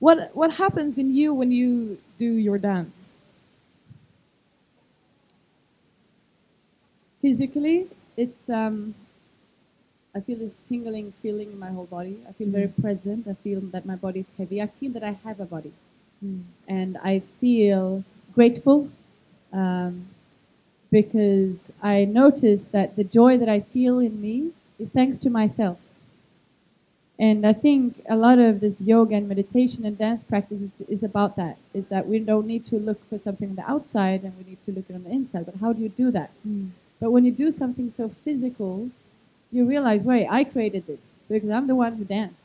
What 0.00 0.36
what 0.36 0.54
happens 0.54 0.98
in 0.98 1.14
you 1.14 1.32
when 1.32 1.50
you 1.50 1.98
do 2.18 2.26
your 2.26 2.58
dance? 2.58 3.08
physically, 7.24 7.86
it's 8.18 8.50
um, 8.50 8.94
I 10.16 10.20
feel 10.20 10.38
this 10.38 10.58
tingling 10.68 11.12
feeling 11.22 11.50
in 11.52 11.58
my 11.58 11.70
whole 11.70 11.86
body. 11.86 12.18
I 12.28 12.32
feel 12.32 12.48
very 12.48 12.68
mm. 12.68 12.80
present. 12.80 13.26
I 13.28 13.34
feel 13.34 13.60
that 13.60 13.84
my 13.84 13.96
body 13.96 14.20
is 14.20 14.26
heavy. 14.38 14.62
I 14.62 14.68
feel 14.68 14.92
that 14.92 15.02
I 15.02 15.16
have 15.24 15.40
a 15.40 15.44
body, 15.44 15.72
mm. 16.24 16.42
and 16.68 16.96
I 16.98 17.22
feel 17.40 18.04
grateful 18.34 18.88
um, 19.52 20.08
because 20.90 21.70
I 21.82 22.04
notice 22.04 22.66
that 22.66 22.96
the 22.96 23.04
joy 23.04 23.38
that 23.38 23.48
I 23.48 23.60
feel 23.60 23.98
in 23.98 24.20
me 24.20 24.52
is 24.78 24.90
thanks 24.90 25.18
to 25.18 25.30
myself. 25.30 25.78
And 27.18 27.46
I 27.46 27.52
think 27.52 28.02
a 28.08 28.16
lot 28.16 28.38
of 28.38 28.60
this 28.60 28.80
yoga 28.80 29.14
and 29.14 29.28
meditation 29.28 29.84
and 29.84 29.96
dance 29.96 30.22
practice 30.24 30.60
is, 30.60 30.88
is 30.88 31.02
about 31.04 31.36
that. 31.36 31.58
Is 31.72 31.86
that 31.88 32.08
we 32.08 32.18
don't 32.18 32.46
need 32.46 32.64
to 32.66 32.76
look 32.76 32.98
for 33.08 33.18
something 33.18 33.50
on 33.50 33.56
the 33.56 33.70
outside 33.70 34.24
and 34.24 34.36
we 34.36 34.44
need 34.50 34.64
to 34.66 34.72
look 34.72 34.86
it 34.88 34.94
on 34.94 35.04
the 35.04 35.10
inside. 35.10 35.46
But 35.46 35.56
how 35.60 35.72
do 35.72 35.80
you 35.80 35.90
do 35.90 36.10
that? 36.10 36.30
Mm. 36.46 36.70
But 37.00 37.12
when 37.12 37.24
you 37.24 37.30
do 37.30 37.52
something 37.52 37.90
so 37.90 38.10
physical, 38.24 38.90
you 39.54 39.64
realize, 39.64 40.02
wait, 40.02 40.26
I 40.28 40.44
created 40.44 40.86
this 40.86 41.00
because 41.28 41.48
I'm 41.48 41.66
the 41.66 41.74
one 41.74 41.96
who 41.96 42.04
danced. 42.04 42.40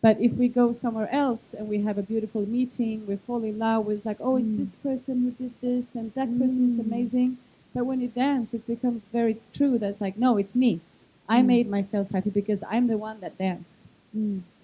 But 0.00 0.20
if 0.20 0.32
we 0.32 0.48
go 0.48 0.72
somewhere 0.72 1.12
else 1.12 1.52
and 1.56 1.68
we 1.68 1.82
have 1.82 1.98
a 1.98 2.02
beautiful 2.02 2.46
meeting, 2.46 3.06
we 3.06 3.16
fall 3.16 3.42
in 3.42 3.58
love 3.58 3.84
with 3.84 4.06
like, 4.06 4.16
oh, 4.20 4.36
it's 4.36 4.46
mm. 4.46 4.58
this 4.58 4.74
person 4.82 5.22
who 5.22 5.30
did 5.32 5.52
this 5.60 5.84
and 5.94 6.14
that 6.14 6.28
person 6.38 6.78
is 6.78 6.80
mm. 6.80 6.86
amazing. 6.86 7.38
But 7.74 7.84
when 7.84 8.00
you 8.00 8.08
dance, 8.08 8.54
it 8.54 8.66
becomes 8.66 9.04
very 9.12 9.36
true. 9.52 9.78
That's 9.78 10.00
like, 10.00 10.16
no, 10.16 10.38
it's 10.38 10.54
me. 10.54 10.80
I 11.28 11.40
mm. 11.40 11.46
made 11.46 11.68
myself 11.68 12.10
happy 12.10 12.30
because 12.30 12.60
I'm 12.68 12.86
the 12.86 12.96
one 12.96 13.20
that 13.20 13.36
danced. 13.36 13.70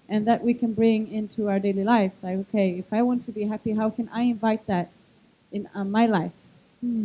And 0.09 0.25
that 0.25 0.43
we 0.43 0.53
can 0.53 0.73
bring 0.73 1.11
into 1.11 1.49
our 1.49 1.59
daily 1.59 1.83
life. 1.83 2.13
Like, 2.23 2.37
okay, 2.37 2.71
if 2.79 2.91
I 2.91 3.01
want 3.01 3.25
to 3.25 3.31
be 3.31 3.43
happy, 3.43 3.73
how 3.73 3.89
can 3.89 4.09
I 4.11 4.21
invite 4.21 4.65
that 4.67 4.89
in 5.51 5.69
uh, 5.75 5.83
my 5.83 6.05
life? 6.05 6.31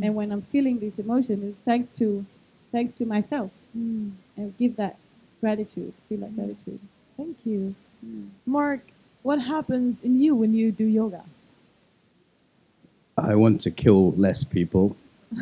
And 0.04 0.14
when 0.14 0.30
I'm 0.32 0.42
feeling 0.42 0.78
this 0.78 0.98
emotion, 0.98 1.42
it's 1.42 1.58
thanks 1.64 1.98
to, 1.98 2.24
thanks 2.70 2.94
to 2.94 3.04
myself. 3.04 3.50
Mm, 3.76 4.12
and 4.36 4.56
give 4.58 4.76
that 4.76 4.96
gratitude, 5.40 5.92
feel 6.08 6.18
that 6.18 6.32
mm. 6.32 6.36
gratitude. 6.36 6.80
Thank 7.16 7.38
you. 7.44 7.74
Mm. 8.04 8.28
Mark, 8.46 8.80
what 9.22 9.40
happens 9.40 10.00
in 10.02 10.20
you 10.20 10.34
when 10.34 10.54
you 10.54 10.72
do 10.72 10.84
yoga? 10.84 11.24
I 13.16 13.34
want 13.34 13.60
to 13.62 13.70
kill 13.70 14.12
less 14.12 14.44
people. 14.44 14.96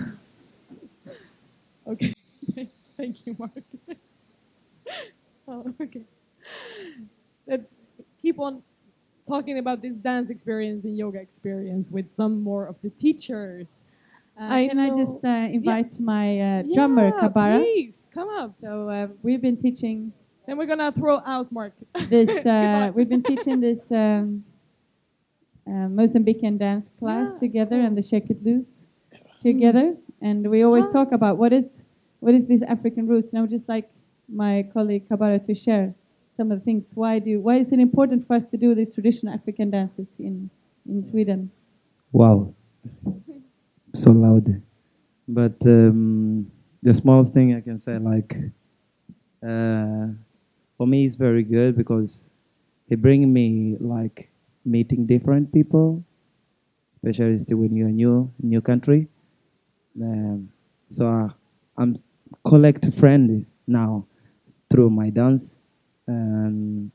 Okay. 1.90 2.14
Thank 2.96 3.26
you, 3.26 3.34
Mark. 3.38 3.50
oh, 5.48 5.74
okay. 5.80 6.02
Let's 7.46 7.72
keep 8.22 8.38
on 8.38 8.62
talking 9.26 9.58
about 9.58 9.82
this 9.82 9.96
dance 9.96 10.30
experience 10.30 10.84
and 10.84 10.96
yoga 10.96 11.20
experience 11.20 11.90
with 11.90 12.10
some 12.10 12.42
more 12.42 12.66
of 12.66 12.76
the 12.82 12.90
teachers. 12.90 13.68
Uh, 14.38 14.44
I 14.54 14.68
can 14.68 14.78
I 14.78 14.88
just 14.90 15.18
uh, 15.24 15.28
invite 15.28 15.98
my 16.00 16.40
uh, 16.40 16.62
drummer, 16.74 17.08
Yeah, 17.14 17.28
Kabara? 17.28 17.58
Please, 17.58 18.02
come 18.12 18.28
up. 18.30 18.54
So 18.60 18.88
uh, 18.88 19.08
we've 19.22 19.40
been 19.42 19.56
teaching 19.56 20.12
Then 20.46 20.56
we're 20.56 20.66
gonna 20.66 20.92
throw 20.92 21.20
out 21.26 21.52
Mark. 21.52 21.74
this. 22.08 22.30
Uh, 22.46 22.90
we've 22.94 23.08
been 23.08 23.22
teaching 23.22 23.60
this 23.60 23.80
um, 23.90 24.44
uh, 25.66 25.86
Mozambican 25.92 26.58
dance 26.58 26.90
class 26.98 27.30
Yeah, 27.34 27.38
together 27.38 27.76
cool. 27.76 27.86
and 27.86 27.96
the 27.96 28.02
Shake 28.02 28.30
It 28.30 28.42
Loose 28.42 28.86
together, 29.40 29.94
and 30.20 30.48
we 30.50 30.62
always 30.62 30.86
Ah. 30.86 30.92
talk 31.04 31.12
about 31.12 31.36
what 31.38 31.52
is 31.52 31.84
what 32.20 32.34
is 32.34 32.46
this 32.46 32.62
African 32.62 33.06
roots. 33.06 33.28
And 33.30 33.38
I 33.38 33.40
would 33.42 33.50
just 33.50 33.68
like 33.68 33.88
my 34.28 34.66
colleague 34.72 35.08
Kabara 35.08 35.38
to 35.46 35.54
share 35.54 35.94
some 36.36 36.50
of 36.50 36.58
the 36.58 36.64
things. 36.64 36.92
Why 36.96 37.18
do 37.20 37.40
why 37.40 37.56
is 37.56 37.72
it 37.72 37.78
important 37.78 38.26
for 38.26 38.34
us 38.34 38.46
to 38.46 38.56
do 38.56 38.74
these 38.74 38.90
traditional 38.90 39.34
African 39.34 39.70
dances 39.70 40.08
in 40.18 40.48
in 40.88 41.04
Sweden? 41.04 41.50
Wow. 42.12 42.54
So 43.94 44.10
loud. 44.12 44.62
But 45.28 45.56
um, 45.66 46.50
the 46.82 46.94
smallest 46.94 47.34
thing 47.34 47.54
I 47.54 47.60
can 47.60 47.78
say, 47.78 47.98
like, 47.98 48.36
uh, 49.46 50.08
for 50.76 50.86
me, 50.86 51.06
it's 51.06 51.16
very 51.16 51.42
good 51.42 51.76
because 51.76 52.28
it 52.88 53.02
brings 53.02 53.26
me 53.26 53.76
like 53.80 54.30
meeting 54.64 55.06
different 55.06 55.52
people, 55.52 56.04
especially 57.04 57.54
when 57.54 57.76
you're 57.76 57.90
new, 57.90 58.32
new 58.42 58.60
country. 58.60 59.08
Um, 60.00 60.50
so 60.90 61.08
uh, 61.08 61.28
I'm 61.78 61.96
collect 62.44 62.92
friends 62.94 63.46
now 63.66 64.06
through 64.70 64.90
my 64.90 65.10
dance, 65.10 65.56
and 66.06 66.90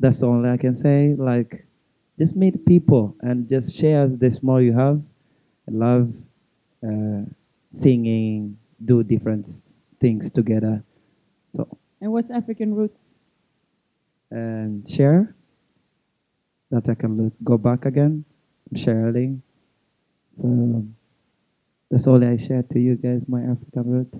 that's 0.00 0.22
all 0.22 0.44
I 0.46 0.56
can 0.56 0.76
say. 0.76 1.14
Like, 1.16 1.66
just 2.18 2.36
meet 2.36 2.64
people 2.66 3.16
and 3.20 3.48
just 3.48 3.74
share 3.74 4.06
the 4.06 4.30
small 4.30 4.60
you 4.60 4.72
have. 4.74 5.02
Love 5.72 6.14
uh, 6.86 7.22
singing, 7.70 8.58
do 8.84 9.02
different 9.02 9.46
s- 9.46 9.62
things 10.00 10.30
together. 10.30 10.82
So 11.56 11.66
And 12.00 12.12
what's 12.12 12.30
African 12.30 12.74
roots? 12.74 13.00
and 14.30 14.88
share 14.88 15.34
that 16.70 16.88
I 16.88 16.94
can 16.94 17.16
look, 17.18 17.34
go 17.44 17.58
back 17.58 17.84
again, 17.84 18.24
sharing. 18.74 19.42
So 20.36 20.86
that's 21.90 22.06
all 22.06 22.22
I 22.24 22.38
share 22.38 22.62
to 22.62 22.80
you 22.80 22.96
guys, 22.96 23.28
my 23.28 23.42
African 23.42 23.84
root. 23.84 24.14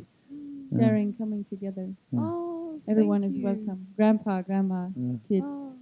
Yeah. 0.70 0.78
Sharing, 0.80 1.14
coming 1.14 1.44
together. 1.48 1.88
Yeah. 2.12 2.20
Oh, 2.20 2.78
Everyone 2.86 3.22
thank 3.22 3.32
is 3.34 3.38
you. 3.38 3.44
welcome. 3.44 3.86
Grandpa, 3.96 4.42
grandma, 4.42 4.88
Yeah. 4.94 5.16
kids, 5.28 5.46
Oh. 5.48 5.72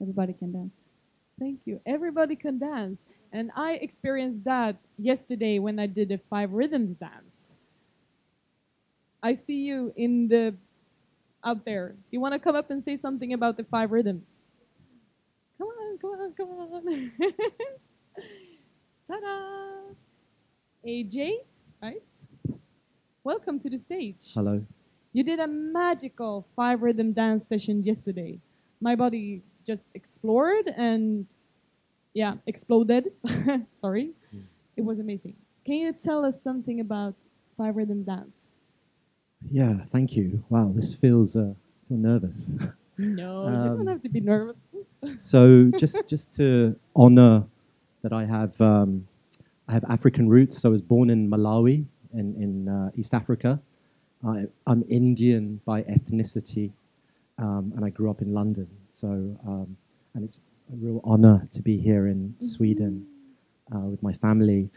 everybody 0.00 0.32
can 0.34 0.52
dance. 0.52 0.74
Thank 1.40 1.60
you. 1.66 1.80
Everybody 1.84 2.36
can 2.36 2.58
dance. 2.58 3.00
And 3.32 3.50
I 3.56 3.72
experienced 3.74 4.44
that 4.44 4.76
yesterday 4.98 5.58
when 5.58 5.78
I 5.78 5.86
did 5.86 6.12
a 6.12 6.18
five 6.18 6.52
rhythms 6.52 6.98
dance. 6.98 7.52
I 9.22 9.32
see 9.32 9.62
you 9.62 9.92
in 9.96 10.28
the 10.28 10.54
out 11.42 11.64
there. 11.64 11.94
You 12.10 12.20
want 12.20 12.34
to 12.34 12.38
come 12.38 12.54
up 12.54 12.70
and 12.70 12.82
say 12.82 12.98
something 12.98 13.32
about 13.32 13.56
the 13.56 13.64
five 13.64 13.90
rhythms? 13.90 14.26
Come 15.56 15.68
on, 15.68 15.98
come 15.98 16.10
on, 16.10 16.32
come 16.34 16.48
on. 16.50 17.12
Ta-da! 19.08 19.94
AJ, 20.86 21.38
right? 21.82 22.02
Welcome 23.24 23.60
to 23.60 23.70
the 23.70 23.78
stage. 23.78 24.34
Hello. 24.34 24.62
You 25.14 25.24
did 25.24 25.40
a 25.40 25.46
magical 25.46 26.46
five 26.54 26.82
rhythm 26.82 27.12
dance 27.12 27.46
session 27.46 27.82
yesterday. 27.82 28.40
My 28.80 28.94
body 28.94 29.42
just 29.66 29.88
explored 29.94 30.68
and 30.76 31.26
yeah, 32.14 32.34
exploded. 32.46 33.12
Sorry. 33.72 34.12
It 34.76 34.82
was 34.84 34.98
amazing. 35.00 35.36
Can 35.64 35.74
you 35.74 35.92
tell 35.92 36.24
us 36.24 36.42
something 36.42 36.80
about 36.80 37.14
five 37.56 37.76
rhythm 37.76 38.02
dance? 38.04 38.36
Yeah, 39.50 39.74
thank 39.92 40.16
you. 40.16 40.42
Wow, 40.48 40.72
this 40.74 40.94
feels 40.94 41.36
uh, 41.36 41.52
feel 41.88 41.98
nervous. 41.98 42.52
No, 42.98 43.48
you 43.48 43.54
don't 43.70 43.80
Um, 43.80 43.86
have 43.88 44.02
to 44.02 44.08
be 44.10 44.20
nervous. 44.20 44.54
so 45.16 45.70
just 45.78 46.06
just 46.06 46.32
to 46.34 46.76
honor 46.94 47.42
that 48.02 48.12
I 48.12 48.24
have 48.26 48.60
um, 48.60 49.08
I 49.66 49.72
have 49.72 49.84
African 49.88 50.28
roots. 50.28 50.58
So 50.60 50.68
I 50.68 50.72
was 50.72 50.82
born 50.82 51.08
in 51.10 51.28
Malawi 51.28 51.86
in 52.12 52.36
in 52.36 52.68
uh, 52.68 52.90
East 52.94 53.14
Africa. 53.14 53.58
I, 54.24 54.44
I'm 54.66 54.84
Indian 54.88 55.58
by 55.64 55.82
ethnicity, 55.84 56.70
um, 57.38 57.72
and 57.74 57.84
I 57.84 57.88
grew 57.90 58.10
up 58.10 58.20
in 58.20 58.34
London. 58.34 58.68
So 58.90 59.08
um, 59.48 59.74
and 60.14 60.22
it's 60.22 60.38
a 60.72 60.76
real 60.76 61.00
honor 61.04 61.46
to 61.52 61.60
be 61.60 61.76
here 61.76 62.06
in 62.06 62.34
Sweden 62.38 63.06
uh, 63.74 63.80
with 63.80 64.02
my 64.02 64.12
family. 64.12 64.70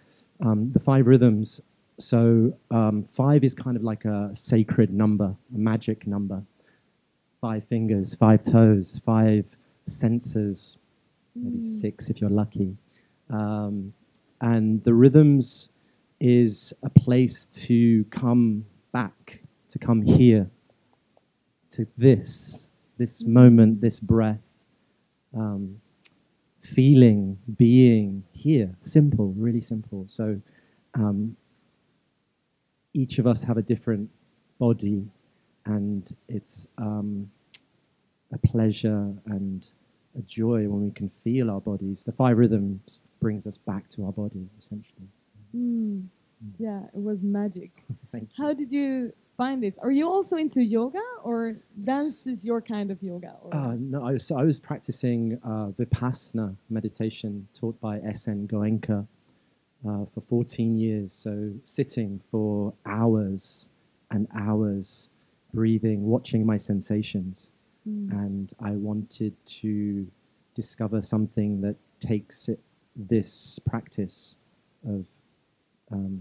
Um, 0.44 0.72
the 0.74 0.80
five 0.80 1.08
rhythms. 1.08 1.62
So 2.00 2.54
um, 2.72 3.04
five 3.04 3.44
is 3.44 3.56
kind 3.56 3.78
of 3.78 3.84
like 3.84 4.04
a 4.04 4.32
sacred 4.34 4.94
number, 4.94 5.36
a 5.54 5.58
magic 5.58 6.06
number. 6.06 6.44
Five 7.40 7.64
fingers, 7.66 8.14
five 8.16 8.44
toes, 8.44 9.02
five 9.06 9.46
senses, 9.86 10.78
maybe 11.36 11.62
six 11.62 12.10
if 12.10 12.20
you're 12.20 12.30
lucky. 12.30 12.75
Um, 13.30 13.94
and 14.42 14.84
the 14.84 14.94
rhythms 14.94 15.70
is 16.20 16.74
a 16.84 16.90
place 16.90 17.46
to 17.46 18.04
come 18.06 18.66
back, 18.92 19.42
to 19.70 19.80
come 19.80 20.02
here, 20.02 20.50
to 21.70 21.88
this, 21.98 22.70
this 22.98 23.24
moment, 23.24 23.80
this 23.80 24.00
breath, 24.00 24.40
um, 25.36 25.80
feeling, 26.74 27.38
being 27.57 28.24
here. 28.31 28.74
Simple, 28.81 29.34
really 29.38 29.62
simple. 29.62 30.05
So 30.07 30.39
um, 30.93 31.36
each 32.93 33.19
of 33.19 33.27
us 33.27 33.43
have 33.43 33.57
a 33.57 33.62
different 33.62 34.10
body, 34.60 35.05
and 35.65 36.15
it's 36.27 36.67
um, 36.77 37.29
a 38.34 38.38
pleasure 38.38 39.13
and 39.25 39.65
a 40.17 40.22
joy 40.22 40.67
when 40.67 40.81
we 40.84 40.91
can 40.91 41.10
feel 41.10 41.51
our 41.51 41.62
bodies. 41.62 42.03
The 42.03 42.12
five 42.12 42.38
rhythms 42.38 43.03
brings 43.19 43.45
us 43.48 43.57
back 43.57 43.89
to 43.89 44.05
our 44.05 44.12
body, 44.12 44.48
essentially. 44.57 45.07
Mm. 45.55 46.07
Yeah, 46.57 46.81
it 46.93 47.01
was 47.01 47.22
magic. 47.22 47.72
Thank 48.12 48.29
you. 48.38 48.43
How 48.43 48.53
did 48.53 48.72
you 48.72 49.13
find 49.38 49.62
this? 49.62 49.77
Are 49.80 49.92
you 49.92 50.08
also 50.08 50.38
into 50.38 50.63
yoga 50.63 51.01
or 51.24 51.58
dance 51.82 52.25
is 52.27 52.46
your 52.46 52.62
kind 52.62 52.92
of 52.92 53.01
yoga? 53.04 53.36
Uh, 53.51 53.75
no, 53.77 54.06
I 54.06 54.13
was, 54.13 54.25
so 54.25 54.38
I 54.38 54.44
was 54.44 54.60
practicing 54.60 55.39
uh, 55.44 55.68
Vipassana 55.77 56.56
meditation 56.70 57.48
taught 57.54 57.80
by 57.82 58.00
S.N. 58.00 58.48
Goenka. 58.48 59.08
uh, 59.88 60.06
for 60.13 60.22
14 60.22 60.77
years. 60.77 61.13
So 61.13 61.51
sitting 61.63 62.20
for 62.32 62.74
hours 62.86 63.70
and 64.12 64.27
hours, 64.36 65.12
breathing, 65.54 66.04
watching 66.06 66.46
my 66.46 66.58
sensations. 66.58 67.51
And 67.88 68.51
I 68.60 68.72
wanted 68.72 69.36
to 69.46 70.08
discover 70.56 71.04
something 71.04 71.62
that 71.62 71.75
takes 72.00 72.48
it, 72.50 72.60
this 72.96 73.60
practice 73.60 74.38
of 74.88 75.06
um, 75.92 76.20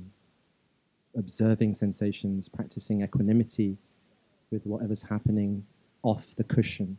observing 1.17 1.75
sensations, 1.75 2.49
practicing 2.49 3.03
equanimity 3.03 3.77
with 4.51 4.65
whatever's 4.67 5.03
happening 5.03 5.65
off 6.03 6.35
the 6.37 6.45
cushion 6.45 6.97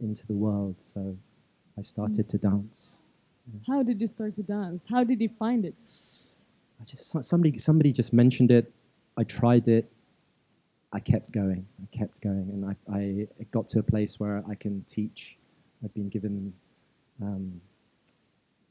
into 0.00 0.26
the 0.26 0.34
world. 0.34 0.76
So 0.80 1.16
I 1.78 1.82
started 1.82 2.28
to 2.28 2.38
dance. 2.38 2.96
How 3.66 3.82
did 3.82 4.00
you 4.00 4.06
start 4.06 4.36
to 4.36 4.42
dance? 4.42 4.84
How 4.88 5.04
did 5.04 5.20
you 5.20 5.28
find 5.38 5.64
it? 5.64 5.74
I 6.80 6.84
just 6.84 7.10
so- 7.10 7.22
somebody 7.22 7.58
somebody 7.58 7.92
just 7.92 8.12
mentioned 8.12 8.50
it. 8.50 8.72
I 9.16 9.24
tried 9.24 9.68
it. 9.68 9.90
I 10.92 11.00
kept 11.00 11.32
going. 11.32 11.66
I 11.82 11.96
kept 11.96 12.20
going, 12.20 12.48
and 12.52 12.64
I, 12.64 12.96
I 12.96 13.26
got 13.50 13.68
to 13.68 13.80
a 13.80 13.82
place 13.82 14.20
where 14.20 14.44
I 14.48 14.54
can 14.54 14.84
teach. 14.88 15.36
I've 15.84 15.92
been 15.92 16.08
given 16.08 16.52
um, 17.20 17.60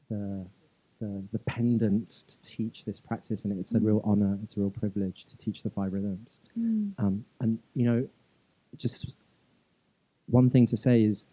the, 0.08 0.44
the 1.00 1.22
the 1.32 1.38
pendant 1.40 2.24
to 2.28 2.40
teach 2.40 2.84
this 2.84 3.00
practice, 3.00 3.44
and 3.44 3.58
it's 3.58 3.74
a 3.74 3.80
real 3.80 4.00
honor. 4.04 4.38
It's 4.42 4.56
a 4.56 4.60
real 4.60 4.70
privilege 4.70 5.24
to 5.26 5.36
teach 5.36 5.62
the 5.62 5.70
five 5.70 5.92
rhythms. 5.92 6.40
Um, 6.98 7.24
and 7.40 7.58
you 7.74 7.86
know, 7.86 8.08
just 8.76 9.14
one 10.26 10.50
thing 10.50 10.66
to 10.66 10.76
say 10.76 11.02
is 11.02 11.26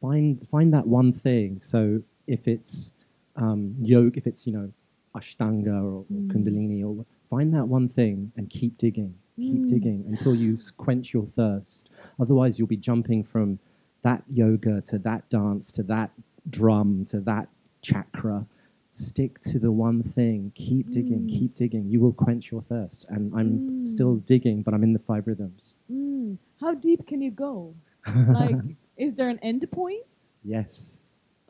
find 0.00 0.46
find 0.50 0.72
that 0.72 0.86
one 0.86 1.12
thing. 1.12 1.60
So 1.60 2.02
if 2.26 2.46
it's 2.46 2.92
um, 3.36 3.74
yoga, 3.80 4.18
if 4.18 4.26
it's 4.26 4.46
you 4.46 4.52
know 4.52 4.72
ashtanga 5.16 5.82
or, 5.82 5.98
or 5.98 6.22
kundalini, 6.28 6.84
or 6.84 7.04
find 7.30 7.54
that 7.54 7.66
one 7.66 7.88
thing 7.88 8.32
and 8.36 8.50
keep 8.50 8.76
digging, 8.78 9.14
keep 9.36 9.66
digging 9.66 10.04
until 10.08 10.34
you 10.34 10.58
quench 10.76 11.12
your 11.12 11.26
thirst. 11.26 11.90
Otherwise, 12.20 12.58
you'll 12.58 12.68
be 12.68 12.76
jumping 12.76 13.24
from 13.24 13.58
that 14.02 14.22
yoga 14.32 14.80
to 14.82 14.98
that 14.98 15.28
dance 15.30 15.72
to 15.72 15.82
that 15.82 16.10
drum 16.50 17.04
to 17.06 17.20
that 17.20 17.48
chakra. 17.84 18.46
Stick 18.90 19.40
to 19.40 19.58
the 19.58 19.70
one 19.72 20.02
thing. 20.02 20.52
Keep 20.54 20.90
digging. 20.90 21.26
Keep 21.28 21.54
digging. 21.56 21.88
You 21.88 21.98
will 22.00 22.12
quench 22.12 22.50
your 22.52 22.62
thirst. 22.62 23.06
And 23.10 23.32
I'm 23.34 23.84
still 23.84 24.16
digging, 24.16 24.62
but 24.62 24.72
I'm 24.72 24.84
in 24.84 24.92
the 24.92 25.00
five 25.00 25.26
rhythms. 25.26 25.74
Mm. 25.92 26.38
How 26.60 26.74
deep 26.74 27.06
can 27.06 27.20
you 27.20 27.32
go? 27.32 27.74
like, 28.28 28.56
is 28.96 29.14
there 29.14 29.28
an 29.28 29.38
end 29.42 29.66
point? 29.72 30.04
Yes, 30.44 30.98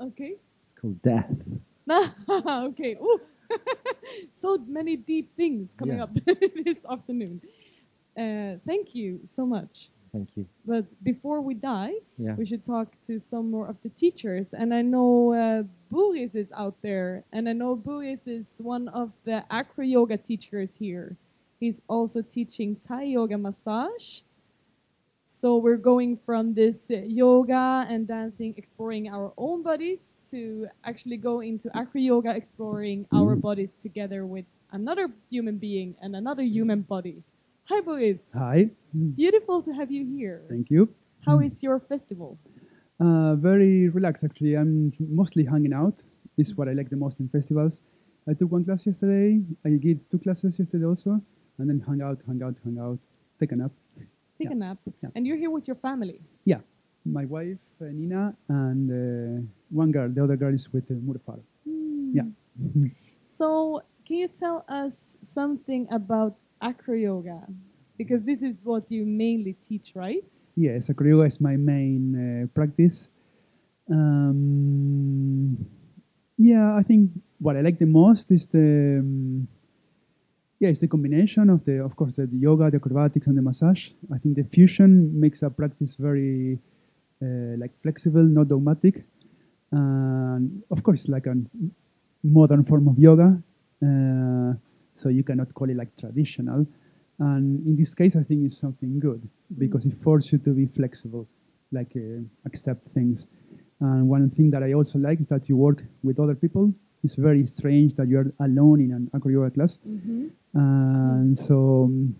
Okay. 0.00 0.34
it's 0.64 0.72
called 0.80 1.00
death. 1.02 1.30
okay. 2.30 2.96
Ooh. 3.00 3.20
so 4.34 4.56
many 4.66 4.96
deep 4.96 5.34
things 5.36 5.74
coming 5.78 5.98
Yeah. 5.98 6.04
up 6.04 6.14
this 6.64 6.78
afternoon. 6.88 7.40
Uh, 8.16 8.56
thank 8.66 8.94
you 8.94 9.20
so 9.28 9.44
much. 9.44 9.90
Thank 10.14 10.36
you. 10.36 10.46
But 10.64 10.86
before 11.02 11.40
we 11.40 11.54
die, 11.54 11.94
Yeah. 12.16 12.36
we 12.36 12.46
should 12.46 12.62
talk 12.64 12.88
to 13.08 13.18
some 13.18 13.50
more 13.50 13.66
of 13.66 13.76
the 13.82 13.88
teachers. 14.02 14.54
And 14.54 14.72
I 14.72 14.80
know 14.80 15.34
uh, 15.34 15.64
Boris 15.90 16.36
is 16.36 16.52
out 16.54 16.76
there, 16.82 17.24
and 17.32 17.48
I 17.48 17.52
know 17.52 17.74
Boris 17.74 18.22
is 18.28 18.46
one 18.62 18.86
of 18.86 19.10
the 19.24 19.42
acro 19.50 19.84
yoga 19.84 20.16
teachers 20.16 20.76
here. 20.76 21.16
He's 21.58 21.82
also 21.88 22.22
teaching 22.22 22.76
Thai 22.76 23.02
yoga 23.18 23.36
massage. 23.36 24.20
So 25.24 25.56
we're 25.56 25.82
going 25.92 26.16
from 26.24 26.54
this 26.54 26.92
uh, 26.92 27.02
yoga 27.22 27.84
and 27.90 28.06
dancing, 28.06 28.54
exploring 28.56 29.08
our 29.08 29.32
own 29.36 29.64
bodies, 29.64 30.14
to 30.30 30.68
actually 30.84 31.16
go 31.16 31.40
into 31.40 31.66
acro 31.76 32.00
yoga, 32.00 32.30
exploring 32.36 33.06
our 33.12 33.34
bodies 33.34 33.74
together 33.74 34.24
with 34.24 34.44
another 34.70 35.10
human 35.28 35.58
being 35.58 35.96
and 36.00 36.14
another 36.14 36.44
human 36.44 36.82
body. 36.82 37.24
Hi, 37.66 37.80
Boris. 37.80 38.20
Hi, 38.34 38.70
Beautiful 39.16 39.62
to 39.62 39.72
have 39.72 39.90
you 39.90 40.04
here. 40.04 40.42
thank 40.48 40.70
you. 40.70 40.88
How 41.26 41.40
is 41.40 41.62
your 41.62 41.80
festival? 41.80 42.38
Uh, 43.00 43.34
very 43.36 43.88
relaxed, 43.88 44.22
actually. 44.22 44.54
I'm 44.54 44.92
mostly 45.00 45.44
hanging 45.44 45.72
out. 45.72 45.94
Is 46.36 46.54
what 46.56 46.68
I 46.68 46.72
like 46.72 46.90
the 46.90 46.96
most 46.96 47.20
in 47.20 47.28
festivals. 47.28 47.80
I 48.28 48.34
took 48.34 48.50
one 48.52 48.64
class 48.64 48.86
yesterday. 48.86 49.40
I 49.64 49.70
did 49.70 49.98
two 50.10 50.18
classes 50.18 50.58
yesterday 50.58 50.84
also, 50.84 51.20
and 51.58 51.68
then 51.70 51.80
hang 51.88 52.02
out, 52.02 52.18
hang 52.26 52.42
out, 52.42 52.54
hang 52.64 52.78
out, 52.80 52.98
take 53.40 53.52
a 53.52 53.56
nap. 53.56 53.70
Take 54.38 54.50
a 54.50 54.54
nap. 54.54 54.78
Yeah. 55.02 55.10
And 55.14 55.26
you're 55.26 55.36
here 55.36 55.50
with 55.50 55.66
your 55.68 55.76
family. 55.76 56.20
Yeah, 56.44 56.60
my 57.04 57.24
wife 57.24 57.58
uh, 57.80 57.84
Nina 57.86 58.34
and 58.48 58.90
uh, 58.90 59.46
one 59.70 59.90
girl. 59.92 60.08
The 60.08 60.22
other 60.24 60.36
girl 60.36 60.52
is 60.52 60.72
with 60.72 60.90
uh, 60.90 60.94
Murfar. 60.94 61.40
Yeah. 61.64 62.24
So, 63.26 63.80
can 64.06 64.16
you 64.16 64.28
tell 64.28 64.64
us 64.68 65.16
something 65.22 65.88
about 65.90 66.36
acro 66.60 66.94
yoga? 66.94 67.40
Because 67.96 68.22
this 68.24 68.42
is 68.42 68.58
what 68.62 68.84
you 68.90 69.04
mainly 69.06 69.56
teach, 69.66 69.92
right? 69.94 70.24
Yes, 70.56 70.90
acro 70.90 71.06
yoga 71.06 71.24
is 71.24 71.40
my 71.40 71.56
main 71.56 72.04
uh, 72.14 72.46
practice. 72.54 73.08
Um, 73.90 75.56
yeah, 76.38 76.74
I 76.74 76.82
think 76.82 77.10
what 77.38 77.56
I 77.56 77.60
like 77.60 77.78
the 77.78 77.86
most 77.86 78.30
is 78.30 78.46
the 78.46 78.98
um, 79.00 79.46
yeah, 80.60 80.68
it's 80.68 80.80
the 80.80 80.88
combination 80.88 81.50
of 81.50 81.64
the 81.64 81.84
of 81.84 81.94
course 81.96 82.16
the, 82.16 82.26
the 82.26 82.38
yoga, 82.38 82.70
the 82.70 82.76
acrobatics, 82.76 83.26
and 83.26 83.36
the 83.36 83.42
massage. 83.42 83.90
I 84.12 84.18
think 84.18 84.36
the 84.36 84.44
fusion 84.44 85.18
makes 85.20 85.42
a 85.42 85.50
practice 85.50 85.94
very 85.96 86.58
uh, 87.22 87.56
like 87.58 87.72
flexible, 87.82 88.22
not 88.22 88.48
dogmatic, 88.48 89.04
and 89.72 90.62
of 90.70 90.82
course 90.82 91.08
like 91.08 91.26
a 91.26 91.36
modern 92.22 92.64
form 92.64 92.88
of 92.88 92.98
yoga. 92.98 93.36
Uh, 93.82 94.54
so 94.96 95.08
you 95.08 95.22
cannot 95.22 95.52
call 95.54 95.70
it 95.70 95.76
like 95.76 95.96
traditional. 95.96 96.66
And 97.18 97.64
in 97.66 97.76
this 97.76 97.94
case, 97.94 98.16
I 98.16 98.22
think 98.22 98.44
it's 98.44 98.58
something 98.58 98.98
good 98.98 99.28
because 99.58 99.86
it 99.86 99.94
forces 100.02 100.32
you 100.32 100.38
to 100.38 100.50
be 100.50 100.66
flexible, 100.66 101.28
like 101.72 101.92
uh, 101.96 102.22
accept 102.46 102.88
things. 102.88 103.26
And 103.80 104.08
one 104.08 104.30
thing 104.30 104.50
that 104.50 104.62
I 104.62 104.72
also 104.72 104.98
like 104.98 105.20
is 105.20 105.28
that 105.28 105.48
you 105.48 105.56
work 105.56 105.84
with 106.02 106.18
other 106.18 106.34
people. 106.34 106.72
It's 107.02 107.16
very 107.16 107.46
strange 107.46 107.94
that 107.96 108.08
you're 108.08 108.32
alone 108.40 108.80
in 108.80 108.92
an 108.92 109.10
acro 109.14 109.30
yoga 109.30 109.50
class. 109.50 109.78
And 110.54 111.38
so, 111.38 111.84
um, 111.84 112.16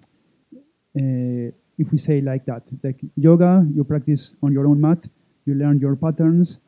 uh, 0.96 1.50
if 1.78 1.90
we 1.90 1.98
say 1.98 2.20
like 2.20 2.44
that, 2.46 2.62
like 2.82 3.00
yoga, 3.16 3.66
you 3.74 3.82
practice 3.82 4.37
on 4.42 4.52
your 4.52 4.66
own 4.66 4.80
mat, 4.80 5.06
you 5.46 5.54
learn 5.54 5.78
your 5.78 5.96
patterns, 5.96 6.60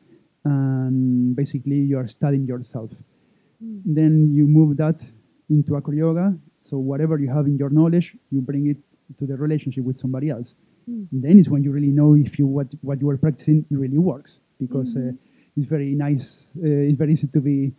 and 0.43 1.35
basically 1.35 1.77
you 1.77 1.97
are 1.97 2.07
studying 2.07 2.45
yourself. 2.45 2.91
Then 3.85 4.33
you 4.33 4.47
move 4.47 4.77
that 4.77 4.99
into 5.49 5.77
acro 5.77 5.93
yoga. 5.93 6.35
So 6.61 6.77
whatever 6.77 7.17
you 7.19 7.29
have 7.29 7.45
in 7.47 7.57
your 7.57 7.69
knowledge, 7.69 8.15
you 8.31 8.41
bring 8.41 8.67
it 8.67 8.77
to 9.19 9.25
the 9.25 9.37
relationship 9.37 9.83
with 9.83 9.97
somebody 9.97 10.29
else. 10.29 10.55
Then 11.11 11.37
is 11.37 11.49
when 11.49 11.63
you 11.63 11.71
really 11.71 11.91
know 11.91 12.15
if 12.15 12.39
you 12.39 12.47
what 12.47 12.67
what 12.81 13.01
you 13.01 13.09
are 13.09 13.17
practicing 13.17 13.65
really 13.69 13.97
works 13.97 14.39
because 14.57 14.95
uh, 14.95 15.11
it's 15.57 15.65
very 15.65 15.93
nice. 15.93 16.51
Uh, 16.55 16.87
it's 16.87 16.97
very 16.97 17.11
easy 17.11 17.27
to 17.27 17.41
be 17.41 17.73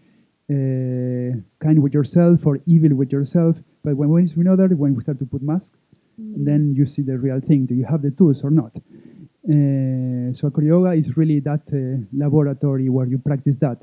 uh, 0.51 1.37
kind 1.59 1.83
with 1.83 1.95
yourself 1.95 2.47
or 2.47 2.61
evil 2.67 2.95
with 2.95 3.11
yourself. 3.11 3.57
But 3.83 3.97
when 3.97 4.11
one 4.11 4.25
is 4.25 4.37
with 4.37 4.47
another, 4.47 4.69
when 4.77 4.95
we 4.95 5.01
start 5.03 5.19
to 5.21 5.27
put 5.27 5.43
masks, 5.43 5.79
then 6.19 6.75
you 6.77 6.85
see 6.85 7.03
the 7.03 7.17
real 7.19 7.41
thing. 7.41 7.65
Do 7.65 7.75
you 7.75 7.87
have 7.87 8.03
the 8.03 8.11
tools 8.11 8.45
or 8.45 8.51
not? 8.51 8.77
Uh, 8.77 10.33
so 10.35 10.49
acro 10.49 10.63
yoga 10.63 10.93
is 10.93 11.17
really 11.17 11.41
that 11.41 11.63
uh, 11.73 12.05
laboratory 12.13 12.91
where 12.91 13.07
you 13.07 13.19
practice 13.19 13.57
that. 13.57 13.79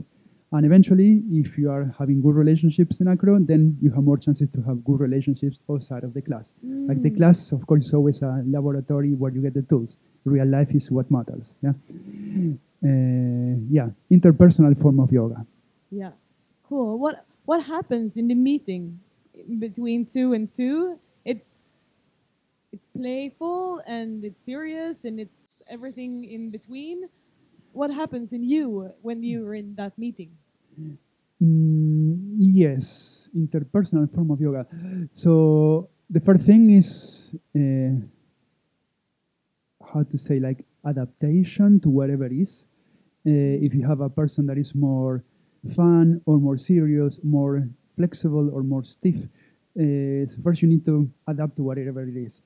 And 0.56 0.66
eventually, 0.66 1.22
if 1.32 1.58
you 1.58 1.70
are 1.70 1.94
having 2.00 2.22
good 2.22 2.36
relationships 2.36 3.02
in 3.02 3.10
acro, 3.10 3.40
then 3.40 3.78
you 3.82 3.92
have 3.92 4.06
more 4.06 4.18
chances 4.18 4.50
to 4.52 4.62
have 4.62 4.86
good 4.86 5.02
relationships 5.02 5.60
outside 5.70 6.06
of 6.06 6.14
the 6.14 6.22
class. 6.22 6.54
Like 6.64 7.02
the 7.02 7.10
class, 7.10 7.52
of 7.52 7.68
course, 7.68 7.88
is 7.88 7.94
always 7.94 8.22
a 8.22 8.42
laboratory 8.46 9.14
where 9.14 9.32
you 9.32 9.42
get 9.42 9.54
the 9.54 9.64
tools. 9.64 9.98
Real 10.24 10.48
life 10.48 10.74
is 10.74 10.90
what 10.90 11.12
matters. 11.12 11.56
Yeah, 11.62 11.74
uh, 12.84 13.56
yeah, 13.70 13.90
interpersonal 14.10 14.80
form 14.82 15.02
of 15.02 15.12
yoga. 15.12 15.46
Yeah. 15.92 16.12
Cool. 16.70 17.00
What 17.00 17.26
what 17.44 17.62
happens 17.64 18.16
in 18.16 18.30
the 18.30 18.36
meeting 18.36 19.00
between 19.60 20.06
two 20.06 20.32
and 20.32 20.50
two? 20.50 20.98
It's 21.26 21.66
it's 22.72 22.88
playful 22.96 23.82
and 23.86 24.24
it's 24.24 24.40
serious 24.40 25.04
and 25.04 25.20
it's 25.20 25.62
everything 25.70 26.24
in 26.24 26.50
between. 26.50 27.10
What 27.74 27.92
happens 27.92 28.32
in 28.32 28.44
you 28.44 28.94
when 29.02 29.22
you're 29.22 29.54
in 29.54 29.76
that 29.76 29.98
meeting? 29.98 30.32
Mm, 31.42 32.36
yes, 32.38 33.30
interpersonal 33.36 34.14
form 34.14 34.32
of 34.32 34.40
yoga. 34.40 34.66
So 35.14 35.90
the 36.10 36.20
first 36.20 36.46
thing 36.46 36.72
is 36.72 37.34
uh, 37.56 38.00
how 39.94 40.04
to 40.04 40.18
say 40.18 40.40
like 40.40 40.66
adaptation 40.86 41.80
to 41.82 41.90
whatever 41.90 42.28
is. 42.28 42.66
Uh, 43.28 43.58
if 43.66 43.74
you 43.74 43.86
have 43.86 44.02
a 44.02 44.10
person 44.10 44.46
that 44.46 44.58
is 44.58 44.76
more 44.76 45.24
fun 45.76 46.22
or 46.26 46.38
more 46.38 46.58
serious, 46.58 47.20
more 47.24 47.68
flexible 47.96 48.50
or 48.54 48.64
more 48.64 48.84
stiff, 48.84 49.16
uh, 49.16 50.26
so 50.28 50.38
first 50.44 50.62
you 50.62 50.68
need 50.68 50.86
to 50.86 51.10
adapt 51.28 51.56
to 51.58 51.64
whatever 51.64 52.08
it 52.08 52.16
is. 52.16 52.42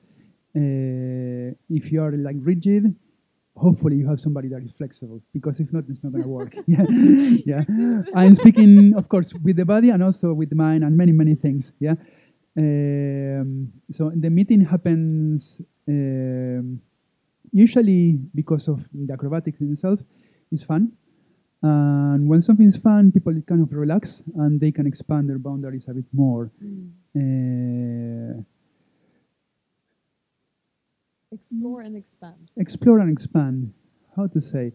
Uh, 0.56 1.54
if 1.68 1.92
you 1.92 2.02
are 2.02 2.12
like 2.12 2.36
rigid, 2.40 2.94
hopefully 3.56 3.96
you 3.96 4.08
have 4.08 4.20
somebody 4.20 4.48
that 4.48 4.62
is 4.62 4.72
flexible 4.72 5.22
because 5.32 5.60
if 5.60 5.72
not, 5.72 5.84
it's 5.88 6.02
not 6.02 6.12
going 6.12 6.22
to 6.22 6.28
work. 6.28 6.54
yeah, 6.66 6.84
yeah. 7.44 7.64
I'm 8.14 8.34
speaking, 8.34 8.94
of 8.96 9.08
course, 9.08 9.34
with 9.34 9.56
the 9.56 9.64
body 9.64 9.90
and 9.90 10.02
also 10.02 10.32
with 10.32 10.50
the 10.50 10.56
mind 10.56 10.84
and 10.84 10.96
many, 10.96 11.12
many 11.12 11.34
things. 11.34 11.72
Yeah. 11.78 11.94
Um, 12.56 13.72
so 13.90 14.10
the 14.14 14.30
meeting 14.30 14.60
happens 14.62 15.60
um, 15.88 16.80
usually 17.52 18.18
because 18.34 18.68
of 18.68 18.86
the 18.92 19.12
acrobatics 19.12 19.60
in 19.60 19.72
itself 19.72 20.00
is 20.50 20.62
fun. 20.62 20.92
And 21.62 22.26
when 22.26 22.40
something 22.40 22.66
is 22.66 22.76
fun, 22.76 23.12
people 23.12 23.34
kind 23.46 23.62
of 23.62 23.72
relax 23.72 24.22
and 24.36 24.58
they 24.60 24.72
can 24.72 24.86
expand 24.86 25.28
their 25.28 25.38
boundaries 25.38 25.86
a 25.88 25.94
bit 25.94 26.06
more. 26.12 26.50
Uh, 27.14 28.42
Explore 31.40 31.80
and 31.82 31.96
expand. 31.96 32.50
explore 32.56 32.98
and 33.00 33.10
expand. 33.10 33.72
How 34.16 34.26
to 34.26 34.40
say? 34.40 34.72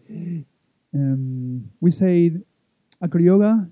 Um, 0.94 1.70
we 1.80 1.90
say 1.90 2.32
acro 3.02 3.20
yoga. 3.20 3.68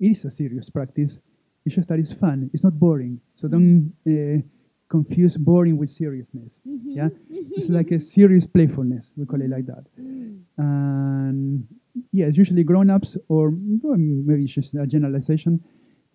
Is 0.00 0.24
a 0.24 0.30
serious 0.30 0.70
practice. 0.70 1.18
It's 1.64 1.74
just 1.74 1.88
that 1.90 1.98
it's 1.98 2.12
fun. 2.12 2.50
It's 2.54 2.64
not 2.64 2.78
boring. 2.78 3.20
So 3.34 3.48
don't 3.48 3.92
uh, 4.08 4.40
confuse 4.88 5.36
boring 5.36 5.76
with 5.76 5.90
seriousness. 5.90 6.62
Yeah, 6.64 7.08
it's 7.28 7.68
like 7.68 7.90
a 7.90 8.00
serious 8.00 8.46
playfulness. 8.46 9.12
We 9.16 9.26
call 9.26 9.42
it 9.42 9.50
like 9.50 9.66
that. 9.66 9.84
And 10.56 11.66
yeah, 12.12 12.26
it's 12.26 12.38
usually 12.38 12.64
grown-ups 12.64 13.18
or 13.28 13.50
maybe 13.50 14.44
it's 14.44 14.54
just 14.54 14.74
a 14.74 14.86
generalization. 14.86 15.62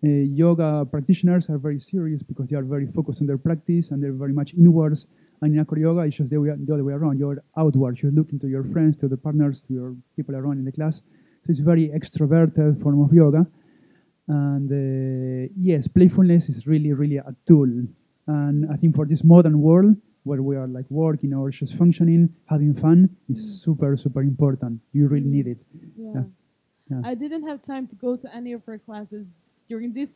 Uh, 0.06 0.22
yoga 0.44 0.86
practitioners 0.88 1.50
are 1.50 1.58
very 1.58 1.80
serious 1.80 2.22
because 2.22 2.46
they 2.48 2.56
are 2.56 2.62
very 2.62 2.86
focused 2.86 3.20
on 3.22 3.26
their 3.26 3.38
practice 3.38 3.90
and 3.90 4.00
they're 4.00 4.12
very 4.24 4.32
much 4.32 4.54
inwards. 4.54 5.06
And 5.40 5.52
in 5.52 5.58
acro 5.58 5.78
yoga, 5.78 6.02
it's 6.02 6.16
just 6.16 6.30
the, 6.30 6.40
way, 6.40 6.50
the 6.56 6.74
other 6.74 6.84
way 6.84 6.92
around. 6.92 7.18
You're 7.18 7.42
outwards. 7.56 8.02
You're 8.02 8.12
looking 8.12 8.38
to 8.40 8.48
your 8.48 8.62
friends, 8.72 8.96
to 8.98 9.08
the 9.08 9.16
partners, 9.16 9.62
to 9.62 9.72
your 9.72 9.96
people 10.14 10.36
around 10.36 10.58
in 10.58 10.64
the 10.64 10.70
class. 10.70 10.98
So 10.98 11.50
it's 11.50 11.60
a 11.60 11.64
very 11.64 11.88
extroverted 11.88 12.80
form 12.80 13.02
of 13.02 13.12
yoga. 13.12 13.46
And 14.28 14.68
uh, 14.70 15.52
yes, 15.58 15.88
playfulness 15.88 16.48
is 16.48 16.66
really, 16.66 16.92
really 16.92 17.16
a 17.16 17.34
tool. 17.46 17.70
And 18.28 18.70
I 18.72 18.76
think 18.76 18.94
for 18.94 19.06
this 19.06 19.24
modern 19.24 19.60
world, 19.60 19.96
where 20.22 20.42
we 20.42 20.56
are 20.56 20.68
like 20.68 20.86
working 20.90 21.32
or 21.34 21.50
just 21.50 21.74
functioning, 21.74 22.28
having 22.46 22.74
fun 22.74 23.08
is 23.28 23.62
super, 23.62 23.96
super 23.96 24.22
important. 24.22 24.80
You 24.92 25.08
really 25.08 25.28
need 25.36 25.46
it. 25.46 25.58
Yeah. 25.96 26.22
Yeah. 26.90 27.00
I 27.04 27.14
didn't 27.14 27.46
have 27.48 27.62
time 27.62 27.86
to 27.88 27.96
go 27.96 28.16
to 28.16 28.32
any 28.34 28.52
of 28.52 28.64
her 28.64 28.78
classes 28.78 29.34
during 29.68 29.92
this 29.92 30.10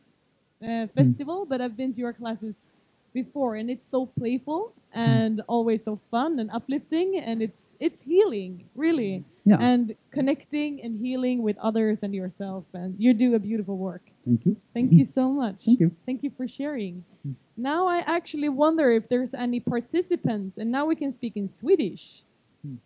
uh, 0.63 0.85
hmm. 0.85 0.85
festival, 0.95 1.45
but 1.45 1.61
I've 1.61 1.77
been 1.77 1.93
to 1.93 1.99
your 1.99 2.13
classes 2.13 2.69
before, 3.13 3.55
and 3.55 3.69
it's 3.69 3.87
so 3.87 4.05
playful 4.05 4.73
hmm. 4.93 4.99
and 4.99 5.41
always 5.47 5.83
so 5.83 5.99
fun 6.09 6.39
and 6.39 6.49
uplifting, 6.51 7.17
and 7.17 7.41
it's 7.41 7.61
it's 7.79 8.01
healing, 8.01 8.65
really, 8.75 9.23
Yeah. 9.43 9.57
and 9.59 9.95
connecting 10.11 10.81
and 10.83 10.99
healing 10.99 11.41
with 11.41 11.57
others 11.57 12.03
and 12.03 12.13
yourself, 12.13 12.65
and 12.73 12.95
you 12.99 13.13
do 13.13 13.35
a 13.35 13.39
beautiful 13.39 13.77
work. 13.77 14.03
Thank 14.25 14.45
you. 14.45 14.55
Thank 14.73 14.89
mm-hmm. 14.89 14.99
you 14.99 15.05
so 15.05 15.31
much. 15.31 15.65
Thank 15.65 15.79
you. 15.79 15.91
Thank 16.05 16.23
you 16.23 16.31
for 16.37 16.47
sharing. 16.47 17.03
Hmm. 17.23 17.33
Now 17.57 17.87
I 17.87 17.99
actually 17.99 18.49
wonder 18.49 18.91
if 18.91 19.09
there's 19.09 19.33
any 19.33 19.59
participants, 19.59 20.57
and 20.57 20.71
now 20.71 20.85
we 20.85 20.95
can 20.95 21.11
speak 21.11 21.35
in 21.35 21.47
Swedish. 21.49 22.23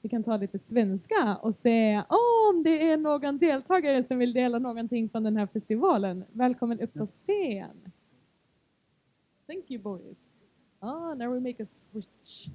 Vi 0.01 0.09
kan 0.09 0.23
ta 0.23 0.38
lite 0.38 0.59
svenska 0.59 1.35
och 1.41 1.55
säga 1.55 2.05
om 2.09 2.63
det 2.63 2.89
är 2.91 2.97
någon 2.97 3.38
deltagare 3.38 4.03
som 4.03 4.17
vill 4.17 4.33
dela 4.33 4.59
någonting 4.59 5.09
från 5.09 5.23
den 5.23 5.38
här 5.38 5.47
festivalen. 5.47 6.23
Välkommen 6.31 6.79
upp 6.79 6.93
på 6.93 7.05
scen. 7.05 7.91
Thank 9.47 9.71
you 9.71 9.81
boys. 9.81 10.17
Ah, 10.79 11.13
now 11.13 11.33
we 11.33 11.39
make 11.39 11.63
a 11.63 11.65
switch. 11.65 12.47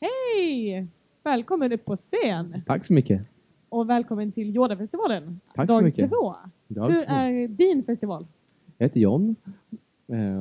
Hej! 0.00 0.86
Välkommen 1.22 1.72
upp 1.72 1.84
på 1.84 1.96
scen 1.96 2.62
Tack 2.66 2.84
så 2.84 2.92
mycket. 2.92 3.28
och 3.68 3.90
välkommen 3.90 4.32
till 4.32 4.56
Yodafestivalen. 4.56 5.40
Tack 5.54 5.66
så 5.66 5.72
Dag 5.72 5.84
mycket. 5.84 6.10
två. 6.10 6.34
Dag 6.68 6.90
Hur 6.90 7.00
två. 7.04 7.12
är 7.12 7.48
din 7.48 7.82
festival? 7.84 8.26
Jag 8.78 8.84
heter 8.86 9.00
John 9.00 9.36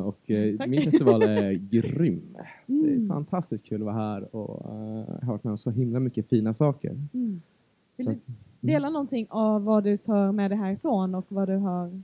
och 0.06 0.32
eh, 0.32 0.58
Tack. 0.58 0.70
min 0.70 0.82
festival 0.82 1.22
är 1.24 1.52
grym. 1.72 2.22
Det 2.66 2.74
är 2.74 2.94
Mm. 2.96 3.08
fantastiskt 3.08 3.66
kul 3.66 3.82
att 3.82 3.86
vara 3.86 3.96
här 3.96 4.36
och 4.36 4.72
eh, 4.72 5.06
jag 5.20 5.26
har 5.26 5.28
varit 5.34 5.44
med 5.44 5.52
om 5.52 5.58
så 5.58 5.70
himla 5.70 6.00
mycket 6.00 6.30
fina 6.30 6.54
saker. 6.54 6.92
Mm. 7.14 7.42
Vill 7.98 8.06
Så 8.06 8.12
du 8.12 8.18
att- 8.18 8.24
dela 8.62 8.90
någonting 8.90 9.28
av 9.30 9.64
vad 9.64 9.84
du 9.84 9.98
tar 9.98 10.32
med 10.32 10.52
dig 10.52 10.58
härifrån 10.58 11.16
och 11.16 11.26
vad 11.30 11.50
du 11.50 11.56
har, 11.56 12.02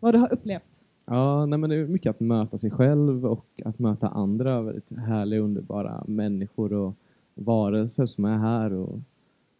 vad 0.00 0.14
du 0.14 0.18
har 0.18 0.32
upplevt? 0.32 0.62
Ja, 1.06 1.46
nej, 1.46 1.58
men 1.58 1.70
det 1.70 1.76
är 1.76 1.86
mycket 1.86 2.10
att 2.10 2.20
möta 2.20 2.58
sig 2.58 2.70
själv 2.70 3.26
och 3.26 3.46
att 3.64 3.78
möta 3.78 4.08
andra 4.08 4.62
väldigt 4.62 4.90
härliga, 4.98 5.40
underbara 5.40 6.04
människor 6.08 6.72
och 6.72 6.94
varelser 7.34 8.06
som 8.06 8.24
är 8.24 8.38
här 8.38 8.72
och 8.72 8.98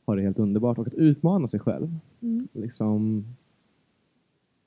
har 0.04 0.16
det 0.16 0.22
helt 0.22 0.38
underbart. 0.38 0.78
Och 0.78 0.86
att 0.86 0.94
utmana 0.94 1.46
sig 1.46 1.60
själv. 1.60 1.96
Mm. 2.20 2.48
Liksom, 2.52 3.24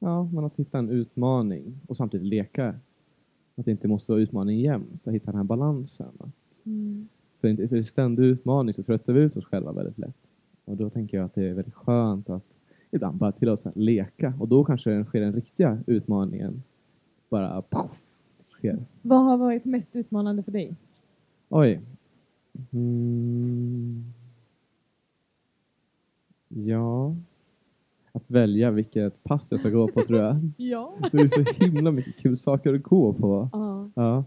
ja, 0.04 0.30
men 0.34 0.44
att 0.46 0.56
hitta 0.56 0.80
en 0.80 0.90
utmaning 0.90 1.80
och 1.88 1.98
samtidigt 1.98 2.28
leka. 2.28 2.76
Att 3.56 3.66
det 3.66 3.72
inte 3.72 3.88
måste 3.88 4.12
vara 4.12 4.22
utmaning 4.22 4.60
jämt, 4.60 5.08
att 5.08 5.14
hitta 5.14 5.26
den 5.26 5.36
här 5.36 5.44
balansen. 5.44 6.12
Mm. 6.64 7.08
För 7.42 7.48
en 7.48 7.70
för 7.70 7.84
ständig 7.84 8.24
utmaning 8.24 8.74
så 8.74 8.84
tröttar 8.84 9.14
vi 9.14 9.22
ut 9.22 9.38
oss 9.38 9.46
själva 9.46 9.72
väldigt 9.72 9.98
lätt. 9.98 10.18
Och 10.66 10.78
då 10.78 10.90
tänker 10.90 11.18
jag 11.18 11.26
att 11.26 11.36
det 11.36 11.50
är 11.50 11.54
väldigt 11.54 11.74
skönt 11.74 12.30
att 12.30 12.58
ibland 12.92 13.18
bara 13.18 13.32
tillåta 13.32 13.70
att 13.70 13.78
leka. 13.78 14.34
Och 14.40 14.48
då 14.48 14.64
kanske 14.64 14.90
den 14.90 15.06
sker 15.06 15.22
den 15.22 15.34
riktiga 15.34 15.80
utmaningen 15.88 16.64
bara 17.30 17.62
poff, 17.62 18.06
sker. 18.50 18.86
Vad 19.02 19.24
har 19.24 19.38
varit 19.38 19.66
mest 19.66 19.96
utmanande 19.96 20.44
för 20.44 20.52
dig? 20.52 20.76
Oj. 21.50 21.82
Mm. 22.72 24.04
Ja. 26.48 27.16
Att 28.16 28.32
välja 28.32 28.72
vilket 28.72 29.24
pass 29.24 29.48
jag 29.52 29.60
ska 29.60 29.70
gå 29.70 29.88
på 29.88 30.02
tror 30.02 30.20
jag. 30.20 30.36
Ja. 30.58 30.94
Det 31.12 31.18
är 31.18 31.28
så 31.28 31.64
himla 31.66 31.92
mycket 31.92 32.18
kul 32.18 32.38
saker 32.38 32.74
att 32.74 32.84
gå 32.84 33.14
på. 33.14 33.50
Ja. 33.52 33.90
Ja. 33.96 34.24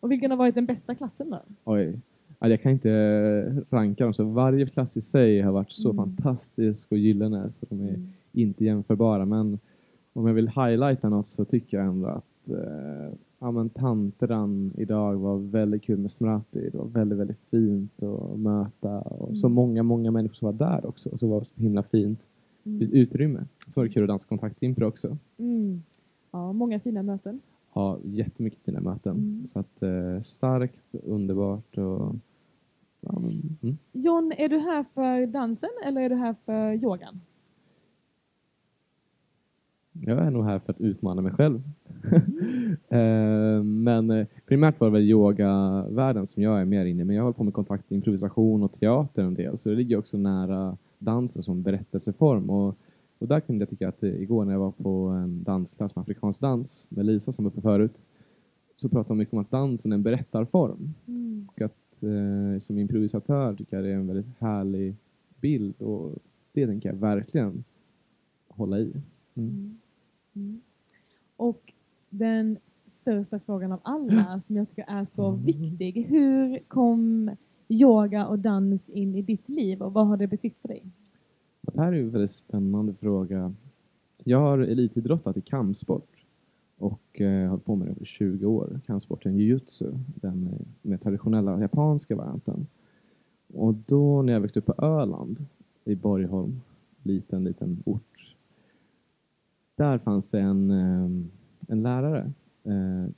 Och 0.00 0.10
vilken 0.10 0.30
har 0.30 0.38
varit 0.38 0.54
den 0.54 0.66
bästa 0.66 0.94
klassen 0.94 1.30
då? 1.30 1.38
Oj. 1.64 2.00
Ja, 2.38 2.48
jag 2.48 2.62
kan 2.62 2.72
inte 2.72 3.62
ranka 3.70 4.04
dem, 4.04 4.14
så 4.14 4.24
varje 4.24 4.66
klass 4.66 4.96
i 4.96 5.00
sig 5.00 5.40
har 5.40 5.52
varit 5.52 5.72
så 5.72 5.90
Mm. 5.90 5.96
fantastisk 6.04 6.92
och 6.92 6.98
gyllene 6.98 7.50
så 7.50 7.66
de 7.68 7.80
är 7.80 7.96
inte 8.32 8.64
jämförbara. 8.64 9.24
Men 9.24 9.58
om 10.12 10.26
jag 10.26 10.34
vill 10.34 10.48
highlighta 10.48 11.08
något 11.08 11.28
så 11.28 11.44
tycker 11.44 11.76
jag 11.76 11.86
ändå 11.86 12.06
att 12.08 12.48
eh, 12.50 13.12
ja, 13.38 13.50
men 13.50 13.68
tantran 13.68 14.72
idag 14.76 15.14
var 15.16 15.36
väldigt 15.38 15.82
kul 15.82 15.98
med 15.98 16.12
Smrati. 16.12 16.68
Det 16.72 16.78
var 16.78 16.86
väldigt, 16.86 17.18
väldigt 17.18 17.40
fint 17.50 18.02
att 18.02 18.38
möta 18.38 18.98
och 19.00 19.36
så 19.38 19.46
Mm. 19.46 19.54
många, 19.54 19.82
många 19.82 20.10
människor 20.10 20.34
som 20.34 20.46
var 20.46 20.52
där 20.68 20.86
också. 20.86 21.08
Och 21.10 21.18
så 21.20 21.26
var 21.28 21.40
det 21.40 21.46
så 21.46 21.60
himla 21.62 21.82
fint 21.82 22.20
Mm. 22.64 22.92
utrymme. 22.92 23.44
Så 23.68 23.80
var 23.80 23.86
det 23.86 23.92
kul 23.92 24.02
att 24.02 24.08
dansa 24.08 24.28
kontaktimpro 24.28 24.86
också. 24.86 25.16
Mm. 25.38 25.82
Ja, 26.30 26.52
många 26.52 26.80
fina 26.80 27.02
möten. 27.02 27.40
Ja, 27.74 27.98
jättemycket 28.04 28.60
fina 28.64 28.80
möten. 28.80 29.16
Mm. 29.16 29.46
Så 29.46 29.58
att 29.58 29.82
eh, 29.82 30.20
starkt, 30.20 30.84
underbart 30.92 31.78
och 31.78 32.14
ja, 33.00 33.16
mm. 33.16 33.78
John, 33.92 34.32
är 34.36 34.48
du 34.48 34.58
här 34.58 34.84
för 34.94 35.26
dansen 35.26 35.70
eller 35.84 36.00
är 36.00 36.08
du 36.08 36.16
här 36.16 36.34
för 36.44 36.74
yogan? 36.74 37.20
Jag 39.92 40.18
är 40.18 40.30
nog 40.30 40.44
här 40.44 40.58
för 40.58 40.72
att 40.72 40.80
utmana 40.80 41.22
mig 41.22 41.32
själv. 41.32 41.62
Eh, 42.88 43.62
men 43.62 44.10
eh, 44.10 44.26
primärt 44.46 44.80
var 44.80 44.88
det 44.88 44.92
väl 44.92 45.10
yogavärlden 45.10 46.26
som 46.26 46.42
jag 46.42 46.60
är 46.60 46.64
mer 46.64 46.84
inne 46.84 47.02
i. 47.02 47.04
Men 47.04 47.16
jag 47.16 47.22
håller 47.22 47.34
på 47.34 47.44
med 47.44 47.54
kontakt, 47.54 47.92
improvisation 47.92 48.62
och 48.62 48.72
teater 48.72 49.22
en 49.22 49.34
del. 49.34 49.58
Så 49.58 49.68
det 49.68 49.74
ligger 49.74 49.98
också 49.98 50.18
nära 50.18 50.76
dansen 51.00 51.42
som 51.42 51.62
berättelseform. 51.62 52.50
Och, 52.50 52.76
och 53.18 53.28
där 53.28 53.40
kunde 53.40 53.62
jag 53.62 53.68
tycka 53.68 53.88
att 53.88 54.02
eh, 54.02 54.22
igår 54.22 54.44
när 54.44 54.52
jag 54.52 54.60
var 54.60 54.70
på 54.70 55.06
en 55.06 55.42
dansklass 55.42 55.96
med 55.96 56.02
afrikansk 56.02 56.40
dans 56.40 56.86
med 56.88 57.06
Lisa 57.06 57.32
som 57.32 57.44
var 57.44 57.52
uppe 57.52 57.60
förut. 57.60 58.02
Så 58.76 58.88
pratade 58.88 59.08
hon 59.08 59.18
mycket 59.18 59.34
om 59.34 59.40
att 59.40 59.50
dansen 59.50 59.92
är 59.92 59.96
en 59.96 60.02
berättarform. 60.02 60.94
Mm. 61.06 61.48
Och 61.52 61.60
att 61.62 62.02
eh, 62.02 62.60
som 62.60 62.78
improvisatör 62.78 63.54
tycker 63.54 63.76
jag 63.76 63.84
det 63.84 63.90
är 63.90 63.94
en 63.94 64.06
väldigt 64.06 64.38
härlig 64.38 64.96
bild. 65.40 65.82
Och 65.82 66.18
det 66.52 66.66
tänker 66.66 66.88
jag 66.88 66.96
verkligen 66.96 67.64
hålla 68.48 68.78
i. 68.78 68.92
Mm. 69.34 69.78
Mm. 70.34 70.60
Och 71.36 71.72
den 72.10 72.58
största 72.86 73.40
frågan 73.40 73.72
av 73.72 73.80
alla 73.82 74.40
som 74.40 74.56
jag 74.56 74.68
tycker 74.68 74.84
är 74.88 75.04
så 75.04 75.30
viktig. 75.44 76.06
Hur 76.08 76.58
kom 76.68 77.30
yoga 77.70 78.26
och 78.26 78.38
dans 78.38 78.88
in 78.88 79.14
i 79.14 79.22
ditt 79.22 79.48
liv 79.48 79.82
och 79.82 79.92
vad 79.92 80.06
har 80.06 80.16
det 80.16 80.26
betytt 80.26 80.58
för 80.60 80.68
dig? 80.68 80.84
Det 81.60 81.80
här 81.80 81.92
är 81.92 82.00
en 82.00 82.10
väldigt 82.10 82.30
spännande 82.30 82.94
fråga. 82.94 83.54
Jag 84.24 84.38
har 84.38 84.58
elitidrottat 84.58 85.36
i 85.36 85.40
kampsport 85.40 86.24
och 86.78 87.20
eh, 87.20 87.40
har 87.40 87.48
hållit 87.48 87.64
på 87.64 87.76
med 87.76 87.88
det 87.88 88.02
i 88.02 88.04
20 88.04 88.46
år. 88.46 88.80
Kampsporten 88.86 89.36
jujutsu, 89.36 89.92
den 90.14 90.46
eh, 90.46 90.66
mer 90.82 90.96
traditionella 90.96 91.60
japanska 91.60 92.16
varianten. 92.16 92.66
Och 93.54 93.74
då 93.74 94.22
när 94.22 94.32
jag 94.32 94.40
växte 94.40 94.58
upp 94.58 94.66
på 94.66 94.84
Öland 94.84 95.44
i 95.84 95.94
Borgholm, 95.94 96.60
liten, 97.02 97.44
liten 97.44 97.82
ort. 97.84 98.34
Där 99.76 99.98
fanns 99.98 100.28
det 100.28 100.40
en, 100.40 100.70
eh, 100.70 101.10
en 101.68 101.82
lärare. 101.82 102.32
Eh, 102.64 103.12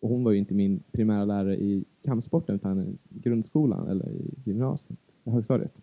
och 0.00 0.08
hon 0.08 0.24
var 0.24 0.32
ju 0.32 0.38
inte 0.38 0.54
min 0.54 0.82
primära 0.92 1.24
lärare 1.24 1.56
i 1.56 1.84
kampsporten 2.02 2.54
utan 2.54 2.82
i 2.82 2.98
grundskolan 3.08 3.88
eller 3.88 4.08
i 4.08 4.30
gymnasiet, 4.44 4.98
i 5.24 5.30
högstadiet. 5.30 5.82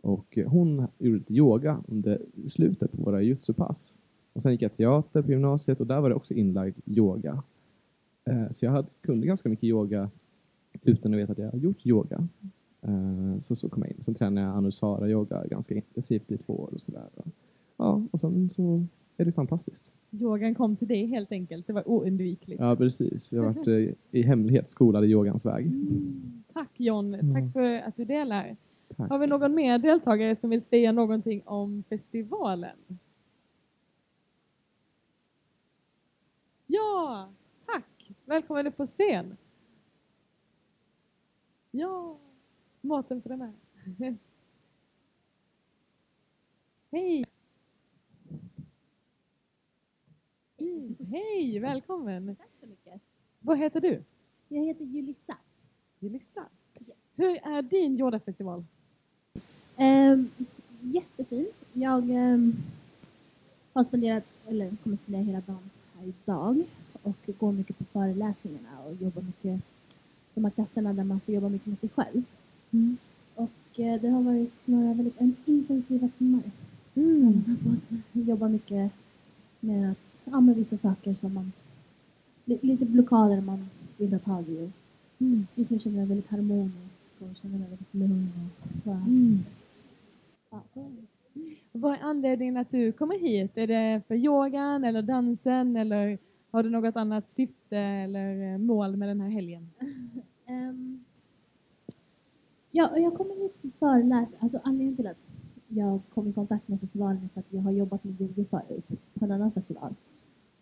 Och 0.00 0.38
eh, 0.38 0.48
hon 0.48 0.86
gjorde 0.98 1.18
lite 1.18 1.34
yoga 1.34 1.82
under 1.88 2.22
slutet 2.46 2.92
på 2.92 3.02
våra 3.02 3.22
jutsupass. 3.22 3.96
Och 4.32 4.42
sen 4.42 4.52
gick 4.52 4.62
jag 4.62 4.72
teater 4.72 5.22
på 5.22 5.30
gymnasiet 5.30 5.80
och 5.80 5.86
där 5.86 6.00
var 6.00 6.08
det 6.08 6.14
också 6.14 6.34
inlagd 6.34 6.78
yoga. 6.86 7.42
Eh, 8.24 8.50
så 8.50 8.64
jag 8.64 8.72
hade, 8.72 8.88
kunde 9.00 9.26
ganska 9.26 9.48
mycket 9.48 9.64
yoga 9.64 10.10
utan 10.82 11.14
att 11.14 11.20
veta 11.20 11.32
att 11.32 11.38
jag 11.38 11.50
hade 11.50 11.58
gjort 11.58 11.86
yoga. 11.86 12.28
Eh, 12.82 13.40
så 13.42 13.56
så 13.56 13.68
kom 13.68 13.82
jag 13.82 13.90
in. 13.92 14.04
Sen 14.04 14.14
tränade 14.14 14.46
jag 14.46 14.56
Anusara 14.56 15.08
yoga 15.08 15.46
ganska 15.46 15.74
intensivt 15.74 16.32
i 16.32 16.38
två 16.38 16.52
år 16.52 16.70
och 16.74 16.80
sådär. 16.80 17.08
Ja, 17.76 18.02
och 18.10 18.20
sen 18.20 18.50
så 18.50 18.86
är 19.16 19.24
det 19.24 19.32
fantastiskt. 19.32 19.93
Yogan 20.20 20.54
kom 20.54 20.76
till 20.76 20.88
dig 20.88 21.06
helt 21.06 21.32
enkelt. 21.32 21.66
Det 21.66 21.72
var 21.72 21.88
oundvikligt. 21.88 22.60
Ja, 22.60 22.76
precis. 22.76 23.32
Jag 23.32 23.42
har 23.42 23.52
varit 23.52 23.68
eh, 23.68 23.94
i 24.10 24.22
hemlighet 24.22 24.70
skolad 24.70 25.04
i 25.04 25.08
yogans 25.08 25.44
väg. 25.44 25.72
Tack 26.52 26.70
John. 26.76 27.14
Mm. 27.14 27.34
Tack 27.34 27.52
för 27.52 27.88
att 27.88 27.96
du 27.96 28.04
delar. 28.04 28.56
Tack. 28.96 29.10
Har 29.10 29.18
vi 29.18 29.26
någon 29.26 29.54
mer 29.54 29.78
deltagare 29.78 30.36
som 30.36 30.50
vill 30.50 30.62
säga 30.62 30.92
någonting 30.92 31.42
om 31.44 31.84
festivalen? 31.88 32.76
Ja, 36.66 37.28
tack. 37.66 38.10
Välkommen 38.24 38.66
upp 38.66 38.76
på 38.76 38.86
scen. 38.86 39.36
Ja, 41.70 42.18
maten 42.80 43.22
för 43.22 43.28
den 43.28 43.40
här. 43.40 43.52
Hej. 46.90 47.24
Mm, 50.64 50.96
Hej, 51.10 51.58
välkommen. 51.58 52.36
Tack 52.36 52.48
så 52.60 52.66
mycket. 52.66 53.00
Vad 53.40 53.58
heter 53.58 53.80
du? 53.80 54.02
Jag 54.48 54.64
heter 54.64 54.84
Julissa. 54.84 55.36
Julissa. 56.00 56.44
Hur 57.16 57.36
är 57.46 57.62
din 57.62 57.98
Yoda-festival? 58.00 58.64
Um, 59.78 60.30
jättefint. 60.80 61.54
Jag 61.72 62.10
ehm, 62.10 62.56
har 63.72 63.84
spenderat, 63.84 64.24
eller 64.46 64.76
kommer 64.82 64.96
spendera 64.96 65.22
hela 65.22 65.40
dagen 65.40 65.70
här 65.98 66.06
idag 66.06 66.62
och 67.02 67.16
går 67.38 67.52
mycket 67.52 67.78
på 67.78 67.84
föreläsningarna 67.84 68.80
och 68.86 68.94
jobbar 68.94 69.22
mycket 69.22 69.60
de 70.34 70.44
här 70.44 70.50
klasserna 70.50 70.92
där 70.92 71.04
man 71.04 71.20
får 71.20 71.34
jobba 71.34 71.48
mycket 71.48 71.66
med 71.68 71.78
sig 71.78 71.88
själv. 71.88 72.22
Mm. 72.70 72.96
Och 73.34 73.80
eh, 73.80 74.00
det 74.00 74.08
har 74.08 74.22
varit 74.22 74.52
några 74.64 74.94
väldigt 74.94 75.20
en- 75.20 75.36
intensiva 75.44 76.08
timmar. 76.18 76.42
Mm. 76.94 77.22
Man 77.46 77.56
har 77.64 77.76
fått 78.12 78.28
jobba 78.28 78.48
mycket 78.48 78.92
med 79.60 79.90
att, 79.90 79.98
ja, 80.24 80.40
med 80.40 80.56
vissa 80.56 80.76
saker 80.76 81.14
som 81.14 81.34
man, 81.34 81.52
li, 82.44 82.58
lite 82.62 82.84
blockader 82.84 83.40
man 83.40 83.68
vill 83.96 84.10
ta 84.10 84.18
tag 84.18 84.48
i. 84.48 84.70
Mm. 85.18 85.46
Just 85.54 85.70
nu 85.70 85.78
känner 85.78 85.98
jag 85.98 86.08
mig 86.08 86.16
väldigt 86.16 86.30
harmonisk 86.30 86.98
och 87.18 87.36
känner 87.42 87.58
mig 87.58 87.68
väldigt 87.68 87.94
lugn. 87.94 88.30
Och 88.62 88.68
bara, 88.84 88.96
Mm. 88.96 89.38
ja, 90.50 90.62
Vad 91.72 91.92
är 91.94 91.98
anledningen 92.02 92.56
att 92.56 92.70
du 92.70 92.92
kommer 92.92 93.18
hit? 93.18 93.50
Är 93.54 93.66
det 93.66 94.02
för 94.08 94.14
yogan 94.14 94.84
eller 94.84 95.02
dansen 95.02 95.76
eller 95.76 96.18
har 96.50 96.62
du 96.62 96.70
något 96.70 96.96
annat 96.96 97.28
syfte 97.30 97.76
eller 97.78 98.52
eh, 98.52 98.58
mål 98.58 98.96
med 98.96 99.08
den 99.08 99.20
här 99.20 99.28
helgen? 99.28 99.70
Ehm, 100.46 101.04
ja, 102.70 102.98
jag 102.98 103.14
kommer 103.14 103.34
hit 103.34 103.56
för 103.62 103.68
föreläsa. 103.78 104.36
Alltså 104.38 104.60
anledningen 104.64 104.96
till 104.96 105.06
att 105.06 105.16
jag 105.68 106.00
kom 106.14 106.28
i 106.28 106.32
kontakt 106.32 106.68
med 106.68 106.80
festivalen 106.80 107.16
är 107.24 107.28
för 107.28 107.40
att 107.40 107.46
jag 107.52 107.60
har 107.60 107.70
jobbat 107.72 108.04
med 108.04 108.20
yoga 108.20 108.44
förut 108.50 108.84
på 109.14 109.24
en 109.24 109.32
annan 109.32 109.52
festival. 109.52 109.94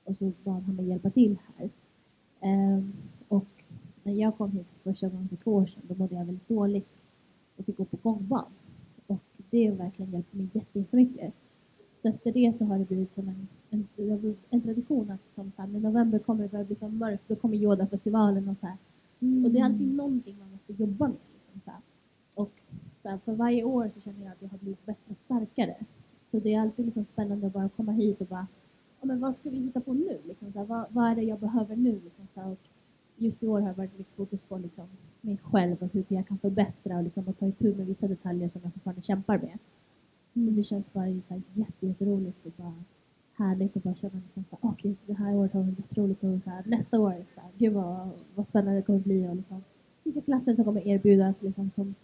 Och 0.04 0.16
så 0.16 0.32
bad 0.44 0.62
han 0.62 0.76
mig 0.76 0.88
hjälpa 0.88 1.10
till 1.10 1.38
här. 1.56 1.70
Ehm, 2.40 2.92
och 3.28 3.46
när 4.02 4.12
jag 4.12 4.36
kom 4.36 4.50
hit 4.52 4.66
för 4.70 4.90
första 4.92 5.08
gången 5.08 5.28
för 5.28 5.36
två 5.36 5.52
år 5.52 5.66
sedan, 5.66 5.82
då 5.88 5.94
mådde 5.94 6.14
jag 6.14 6.24
väldigt 6.24 6.48
dåligt 6.48 6.88
och 7.56 7.64
fick 7.64 7.76
gå 7.76 7.84
på 7.84 7.96
gångbad. 8.02 8.44
Och 9.06 9.20
det 9.50 9.66
har 9.66 9.76
verkligen 9.76 10.12
hjälpt 10.12 10.34
mig 10.34 10.48
jätte- 10.52 10.78
jättemycket. 10.78 11.34
Så 12.02 12.08
efter 12.08 12.32
det 12.32 12.52
så 12.56 12.64
har 12.64 12.78
det 12.78 12.88
blivit 12.88 13.14
som 13.14 13.28
en, 13.28 13.48
en, 13.70 14.36
en 14.50 14.60
tradition 14.60 15.10
att 15.10 15.20
som 15.34 15.52
så 15.52 15.62
här, 15.62 15.68
när 15.68 15.80
november 15.80 16.18
kommer 16.18 16.42
det 16.42 16.48
börjar 16.48 16.64
bli 16.64 16.76
så 16.76 16.88
mörkt, 16.88 17.22
då 17.28 17.36
kommer 17.36 17.56
Yoda-festivalen 17.56 18.48
och 18.48 18.56
så 18.56 18.66
här. 18.66 18.76
Och 19.44 19.50
det 19.50 19.58
är 19.58 19.64
alltid 19.64 19.94
någonting 19.94 20.38
man 20.38 20.52
måste 20.52 20.72
jobba 20.72 21.08
med. 21.08 21.16
Liksom, 21.34 21.60
så 21.64 21.70
här. 21.70 21.80
Och 22.34 22.52
så 23.02 23.08
här, 23.08 23.18
för 23.18 23.34
varje 23.34 23.64
år 23.64 23.90
så 23.94 24.00
känner 24.00 24.24
jag 24.24 24.32
att 24.32 24.42
jag 24.42 24.48
har 24.48 24.58
blivit 24.58 24.86
bättre 24.86 25.12
och 25.12 25.20
starkare. 25.20 25.76
Så 26.26 26.40
det 26.40 26.54
är 26.54 26.60
alltid 26.60 26.84
liksom 26.84 27.04
spännande 27.04 27.46
att 27.46 27.52
bara 27.52 27.68
komma 27.68 27.92
hit 27.92 28.20
och 28.20 28.26
bara, 28.26 28.46
men 29.06 29.20
vad 29.20 29.36
ska 29.36 29.50
vi 29.50 29.56
hitta 29.58 29.80
på 29.80 29.92
nu? 29.94 30.18
Liksom, 30.28 30.52
så 30.52 30.58
här, 30.58 30.66
vad, 30.66 30.84
vad 30.88 31.10
är 31.10 31.14
det 31.16 31.22
jag 31.22 31.38
behöver 31.40 31.76
nu? 31.76 31.92
Liksom, 32.04 32.26
så 32.34 32.40
här, 32.40 32.50
och 32.50 32.58
just 33.16 33.42
i 33.42 33.46
år 33.46 33.60
har 33.60 33.68
det 33.68 33.74
varit 33.74 33.98
mycket 33.98 34.16
fokus 34.16 34.42
på 34.42 34.58
liksom, 34.58 34.84
mig 35.20 35.38
själv 35.42 35.76
och 35.80 35.92
hur 35.92 36.04
jag 36.08 36.26
kan 36.28 36.38
förbättra 36.38 36.96
och, 36.96 37.02
liksom, 37.02 37.28
och 37.28 37.38
ta 37.38 37.46
itu 37.46 37.74
med 37.74 37.86
vissa 37.86 38.08
detaljer 38.08 38.48
som 38.48 38.60
jag 38.64 38.72
fortfarande 38.74 39.02
kämpar 39.02 39.38
med. 39.38 39.58
Så 40.34 40.50
det 40.50 40.62
känns 40.62 40.92
bara 40.92 41.04
så 41.06 41.34
här, 41.34 41.42
jätte, 41.54 41.86
jätteroligt 41.86 42.46
och 42.46 42.52
bara 42.56 42.74
härligt 43.34 43.76
att 43.76 43.82
bara 43.82 43.94
känna 43.94 44.20
liksom 44.24 44.44
så 44.44 44.56
här, 44.62 44.68
"Åh, 44.68 44.74
gud, 44.82 44.96
det 45.06 45.14
här 45.14 45.34
året 45.34 45.52
har 45.52 45.62
varit 45.62 45.78
jätteroligt 45.78 46.24
och 46.24 46.40
så 46.44 46.50
här, 46.50 46.62
nästa 46.66 47.00
år, 47.00 47.24
så 47.34 47.40
här, 47.40 47.50
gud 47.58 47.72
vad, 47.72 48.10
vad 48.34 48.46
spännande 48.48 48.78
det 48.78 48.82
kommer 48.82 48.98
bli 48.98 49.28
och 49.28 49.36
liksom, 49.36 49.62
vilka 50.04 50.20
klasser 50.20 50.54
som 50.54 50.64
kommer 50.64 50.86
erbjudas 50.88 51.42
liksom, 51.42 51.70
som 51.70 51.94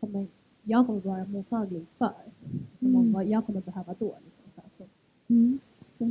kommer, 0.00 0.26
jag 0.62 0.86
kommer 0.86 1.00
vara 1.00 1.24
mottaglig 1.24 1.86
för. 1.98 2.12
Som 2.78 2.88
Mm. 2.96 3.12
vad 3.12 3.24
jag 3.26 3.46
kommer 3.46 3.60
behöva 3.60 3.94
då. 3.98 4.14
Liksom, 4.24 4.62
så, 4.70 4.82
här, 4.82 4.88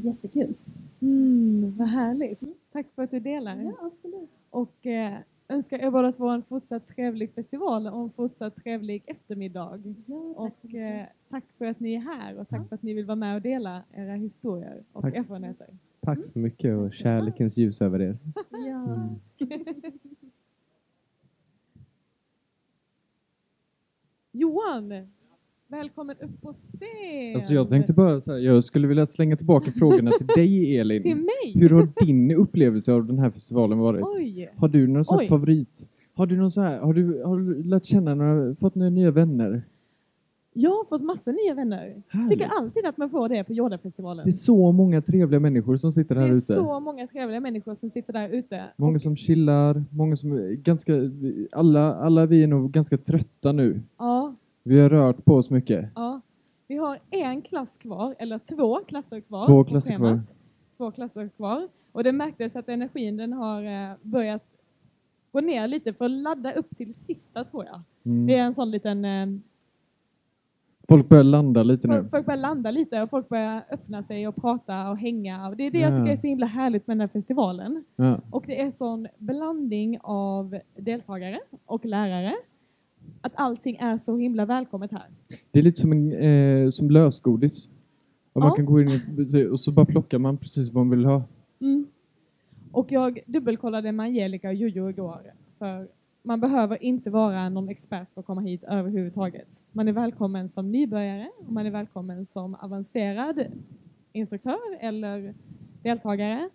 så 0.01 0.07
jättekul. 0.07 0.53
Mm, 0.99 1.73
vad 1.77 1.87
härligt. 1.87 2.39
Tack 2.71 2.85
för 2.95 3.03
att 3.03 3.11
du 3.11 3.19
delar. 3.19 3.55
Ja, 3.61 3.73
absolut. 3.81 4.29
Och 4.49 4.85
eh, 4.85 5.17
önskar 5.47 5.77
er 5.79 5.91
båda 5.91 6.11
två 6.11 6.27
en 6.29 6.43
fortsatt 6.43 6.87
trevlig 6.87 7.31
festival 7.33 7.87
och 7.87 8.03
en 8.03 8.09
fortsatt 8.09 8.55
trevlig 8.55 9.03
eftermiddag. 9.05 9.81
Ja, 10.05 10.33
tack 10.37 10.63
Och 10.65 10.75
eh, 10.75 11.05
tack 11.29 11.43
för 11.57 11.65
att 11.65 11.79
ni 11.79 11.93
är 11.93 11.99
här 11.99 12.39
och 12.39 12.49
tack 12.49 12.67
för 12.69 12.75
att 12.75 12.83
ni 12.83 12.93
vill 12.93 13.05
vara 13.05 13.15
med 13.15 13.35
och 13.35 13.41
dela 13.41 13.83
era 13.93 14.13
historier 14.13 14.83
och 14.93 15.01
Tack. 15.01 15.15
erfarenheter. 15.17 15.67
Tack 16.01 16.25
så 16.25 16.39
mycket 16.39 16.77
och 16.77 16.93
kärlekens 16.93 17.57
ljus 17.57 17.81
över 17.81 18.01
er. 18.01 18.17
Ja. 18.67 19.09
Johan, 24.31 24.89
välkommen 25.71 26.15
upp 26.21 26.41
på 26.41 26.53
scen! 26.53 27.35
Alltså 27.35 27.53
jag 27.53 27.69
tänkte 27.69 27.93
bara 27.93 28.19
så 28.19 28.31
här, 28.31 28.39
jag 28.39 28.63
skulle 28.63 28.87
vilja 28.87 29.05
slänga 29.05 29.37
tillbaka 29.37 29.71
frågorna 29.79 30.11
till 30.11 30.27
dig 30.27 30.77
Elin. 30.77 31.01
Till 31.01 31.15
mig? 31.15 31.53
Hur 31.53 31.69
har 31.69 32.05
din 32.05 32.31
upplevelse 32.31 32.93
av 32.93 33.05
den 33.05 33.19
här 33.19 33.29
festivalen 33.29 33.77
varit? 33.79 34.03
Oj! 34.05 34.51
Har 34.55 34.67
du 34.67 34.87
någon 34.87 35.05
sån 35.05 35.17
här 35.17 35.23
Oj. 35.23 35.27
favorit? 35.27 35.89
Har 36.13 36.25
du 36.25 36.37
någon 36.37 36.51
så 36.51 36.61
här, 36.61 36.79
har 36.79 36.93
du, 36.93 37.23
har 37.23 37.39
du 37.39 37.63
lärt 37.63 37.85
känna 37.85 38.15
några, 38.15 38.55
fått 38.55 38.75
några 38.75 38.89
nya 38.89 39.11
vänner? 39.11 39.63
Jag 40.53 40.69
har 40.71 40.85
fått 40.85 41.01
massa 41.01 41.31
nya 41.31 41.53
vänner. 41.53 42.03
Härligt. 42.07 42.29
Tycker 42.31 42.51
alltid 42.51 42.85
att 42.85 42.97
man 42.97 43.09
får 43.09 43.29
det 43.29 43.43
på 43.43 43.53
Yoda-festivalen. 43.53 44.25
Det 44.25 44.29
är 44.29 44.31
så 44.31 44.71
många 44.71 45.01
trevliga 45.01 45.39
människor 45.39 45.77
som 45.77 45.91
sitter 45.91 46.15
Det 46.15 46.21
här 46.21 46.27
är 46.27 46.31
ute. 46.31 46.41
så 46.53 46.79
många 46.79 47.07
trevliga 47.07 47.39
människor 47.39 47.75
som 47.75 47.89
sitter 47.89 48.13
där 48.13 48.29
ute. 48.29 48.63
Många 48.77 48.99
som 48.99 49.15
chillar, 49.15 49.83
många 49.89 50.15
som 50.15 50.55
ganska, 50.63 50.93
alla, 51.51 51.95
alla 51.95 52.25
vi 52.25 52.43
är 52.43 52.47
nog 52.47 52.71
ganska 52.71 52.97
trötta 52.97 53.51
nu. 53.51 53.81
Ja, 53.97 54.35
Vi 54.63 54.79
har 54.79 54.89
rört 54.89 55.25
på 55.25 55.33
oss 55.35 55.49
mycket. 55.49 55.89
ja. 55.95 56.21
Vi 56.67 56.77
har 56.77 56.99
en 57.09 57.41
klass 57.41 57.77
kvar, 57.77 58.15
eller 58.19 58.39
två 58.39 58.79
klasser 58.87 59.19
kvar. 59.19 59.47
Två 59.47 59.63
klasser 59.63 59.95
kvar. 59.97 60.19
Två 60.77 60.91
klasser 60.91 61.27
kvar. 61.29 61.67
Och 61.91 62.03
det 62.03 62.11
märktes 62.11 62.55
att 62.55 62.69
energin 62.69 63.17
den 63.17 63.33
har 63.33 63.63
eh, 63.63 63.95
börjat 64.01 64.43
gå 65.31 65.41
ner 65.41 65.67
lite 65.67 65.93
för 65.93 66.05
att 66.05 66.11
ladda 66.11 66.51
upp 66.51 66.77
till 66.77 66.93
sista 66.93 67.43
tror 67.43 67.65
jag. 67.65 67.81
Mm. 68.05 68.27
Det 68.27 68.35
är 68.37 68.43
en 68.43 68.53
sån 68.53 68.71
liten... 68.71 69.05
Eh, 69.05 69.27
Folk 70.89 71.09
börjar 71.09 71.23
landa 71.23 71.63
lite 71.63 71.87
nu. 71.87 71.97
folk, 71.97 72.09
folk 72.11 72.25
börjar 72.25 72.37
landa 72.41 72.71
lite 72.71 73.01
och 73.01 73.09
folk 73.09 73.29
börjar 73.29 73.63
öppna 73.71 74.03
sig 74.03 74.27
och 74.27 74.35
prata 74.35 74.89
och 74.89 74.97
hänga. 74.97 75.47
Och 75.49 75.55
det 75.57 75.63
är 75.63 75.71
det 75.71 75.79
jag 75.79 75.91
Ja. 75.91 75.95
tycker 75.95 76.11
är 76.11 76.15
så 76.15 76.27
himla 76.27 76.45
härligt 76.45 76.87
med 76.87 76.97
den 76.97 77.01
här 77.01 77.07
festivalen. 77.07 77.83
Ja. 77.95 78.19
Och 78.31 78.43
det 78.47 78.61
är 78.61 78.71
sån 78.71 79.07
blandning 79.17 79.97
av 80.01 80.57
deltagare 80.75 81.39
och 81.65 81.85
lärare. 81.85 82.33
Att 83.21 83.31
allting 83.35 83.75
är 83.75 83.97
så 83.97 84.17
himla 84.17 84.45
välkommet 84.45 84.91
här. 84.91 85.05
Det 85.51 85.59
är 85.59 85.63
lite 85.63 85.81
som, 85.81 85.91
en, 85.91 86.13
eh, 86.13 86.69
som 86.69 86.89
lösgodis. 86.91 87.69
Och 88.33 88.41
man 88.41 88.49
Ja. 88.49 88.55
kan 88.55 88.65
gå 88.65 88.81
in 88.81 88.89
och 89.51 89.59
så 89.59 89.71
bara 89.71 89.85
plockar 89.85 90.17
man 90.19 90.37
precis 90.37 90.71
vad 90.71 90.85
man 90.85 90.97
vill 90.97 91.05
ha. 91.05 91.23
Mm. 91.59 91.85
Och 92.71 92.91
jag 92.91 93.19
dubbelkollade 93.25 93.91
med 93.91 94.03
Angelica 94.03 94.47
och 94.49 94.53
Jojo 94.55 94.89
igår. 94.89 95.21
För 95.59 95.87
man 96.23 96.39
behöver 96.39 96.83
inte 96.83 97.09
vara 97.09 97.49
någon 97.49 97.69
expert 97.69 98.13
för 98.13 98.19
att 98.21 98.25
komma 98.27 98.41
hit 98.41 98.63
överhuvudtaget. 98.63 99.63
Man 99.71 99.87
är 99.87 99.93
välkommen 99.93 100.49
som 100.49 100.71
nybörjare 100.71 101.29
och 101.37 101.51
man 101.53 101.65
är 101.65 101.71
välkommen 101.71 102.25
som 102.25 102.55
avancerad 102.55 103.43
instruktör 104.11 104.59
eller 104.79 105.33
deltagare. 105.83 106.49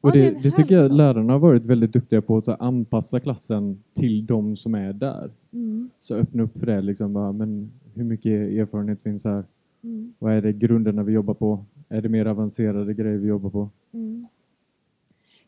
Och 0.00 0.12
det 0.12 0.42
det, 0.42 0.50
tycker 0.50 0.74
jag 0.78 0.92
lärarna 0.92 1.32
har 1.32 1.40
varit 1.40 1.64
väldigt 1.64 1.92
duktiga 1.92 2.22
på, 2.22 2.36
att 2.38 2.48
anpassa 2.48 3.20
klassen 3.20 3.82
till 3.94 4.26
de 4.26 4.56
som 4.56 4.74
är 4.74 4.92
där. 4.92 5.30
Mm. 5.52 5.90
Så 6.00 6.14
öppna 6.14 6.42
upp 6.42 6.58
för 6.58 6.66
det, 6.66 6.80
liksom, 6.80 7.12
bara, 7.12 7.32
men 7.32 7.70
hur 7.94 8.04
mycket 8.04 8.32
erfarenhet 8.32 9.02
finns 9.02 9.24
här? 9.24 9.44
Mm. 9.82 10.14
Vad 10.18 10.32
är 10.32 10.42
det 10.42 10.52
grunderna 10.52 11.02
vi 11.02 11.12
jobbar 11.12 11.34
på? 11.34 11.64
Är 11.88 12.02
det 12.02 12.08
mer 12.08 12.26
avancerade 12.26 12.94
grejer 12.94 13.18
vi 13.18 13.28
jobbar 13.28 13.50
på? 13.50 13.68
Mm. 13.92 14.26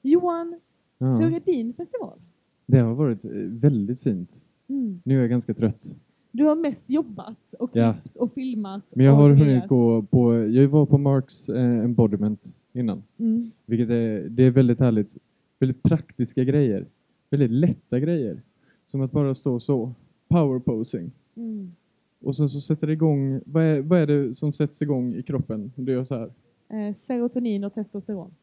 Johan, 0.02 0.60
Ja. 0.98 1.16
Hur 1.16 1.34
är 1.34 1.40
din 1.40 1.72
festival? 1.72 2.18
Det 2.66 2.78
har 2.78 2.94
varit 2.94 3.24
eh, 3.24 3.30
väldigt 3.48 4.00
fint. 4.00 4.42
Mm. 4.68 5.00
Nu 5.04 5.16
är 5.16 5.20
jag 5.20 5.30
ganska 5.30 5.54
trött. 5.54 5.86
Du 6.30 6.44
har 6.44 6.56
mest 6.56 6.90
jobbat 6.90 7.54
och 7.58 7.70
Ja. 7.72 7.94
klippt 8.02 8.16
och 8.16 8.32
filmat. 8.32 8.82
Men 8.94 9.06
jag 9.06 9.12
har 9.12 9.30
hunnit 9.30 9.68
gå 9.68 10.02
på, 10.02 10.34
jag 10.34 10.68
var 10.68 10.86
på 10.86 10.98
Marks 10.98 11.48
eh, 11.48 11.84
embodiment 11.84 12.56
innan. 12.78 13.02
Mm. 13.18 13.50
Vilket 13.66 13.90
är, 13.90 14.28
det 14.28 14.42
är 14.42 14.50
väldigt 14.50 14.80
härligt. 14.80 15.16
Väldigt 15.58 15.82
praktiska 15.82 16.44
grejer. 16.44 16.86
Väldigt 17.30 17.50
lätta 17.50 18.00
grejer. 18.00 18.42
Som 18.86 19.00
att 19.00 19.12
bara 19.12 19.34
stå 19.34 19.60
så. 19.60 19.92
Power 20.28 20.58
posing. 20.58 21.12
Mm. 21.34 21.72
Och 22.20 22.36
sen 22.36 22.48
så 22.48 22.60
sätter 22.60 22.86
det 22.86 22.92
igång, 22.92 23.40
vad 23.46 23.62
är, 23.62 23.82
vad 23.82 23.98
är 23.98 24.06
det 24.06 24.34
som 24.34 24.52
sätts 24.52 24.82
igång 24.82 25.14
i 25.14 25.22
kroppen 25.22 25.72
du 25.76 25.92
gör 25.92 26.04
så 26.04 26.14
här? 26.14 26.32
Eh, 26.68 26.94
serotonin 26.94 27.64
och 27.64 27.74
testosteron. 27.74 28.34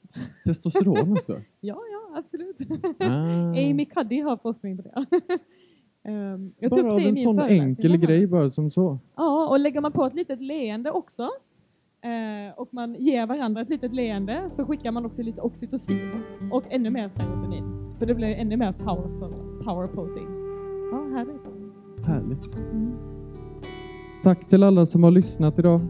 Testosteron 0.45 1.11
också? 1.17 1.41
Ja, 1.59 1.79
ja, 1.91 2.17
absolut. 2.17 2.57
Ah. 2.99 3.49
Amy 3.49 3.85
Cuddy 3.85 4.21
har 4.21 4.37
forskning 4.37 4.77
på 4.77 4.83
det. 4.83 5.05
Ehm, 6.05 6.53
jag 6.59 6.71
bara 6.71 6.93
av 6.93 6.99
en 6.99 7.17
sån 7.17 7.39
enkel 7.39 7.97
grej 7.97 8.27
bara 8.27 8.49
som 8.49 8.71
så. 8.71 8.99
Ja, 9.15 9.47
och 9.49 9.59
lägger 9.59 9.81
man 9.81 9.91
på 9.91 10.05
ett 10.05 10.13
litet 10.13 10.41
leende 10.41 10.91
också 10.91 11.29
eh, 12.03 12.53
och 12.59 12.73
man 12.73 12.95
ger 12.95 13.27
varandra 13.27 13.61
ett 13.61 13.69
litet 13.69 13.93
leende 13.93 14.49
så 14.49 14.65
skickar 14.65 14.91
man 14.91 15.05
också 15.05 15.21
lite 15.21 15.41
oxytocin 15.41 16.11
och 16.51 16.63
ännu 16.69 16.89
mer 16.89 17.09
serotonin. 17.09 17.93
Så 17.93 18.05
det 18.05 18.15
blir 18.15 18.27
ännu 18.27 18.57
mer 18.57 18.71
powerful, 18.71 19.63
power 19.65 19.87
posing. 19.87 20.27
Ja, 20.91 21.17
härligt. 21.17 21.53
Härligt. 22.05 22.55
Mm. 22.55 22.93
Tack 24.23 24.47
till 24.47 24.63
alla 24.63 24.85
som 24.85 25.03
har 25.03 25.11
lyssnat 25.11 25.59
idag. 25.59 25.81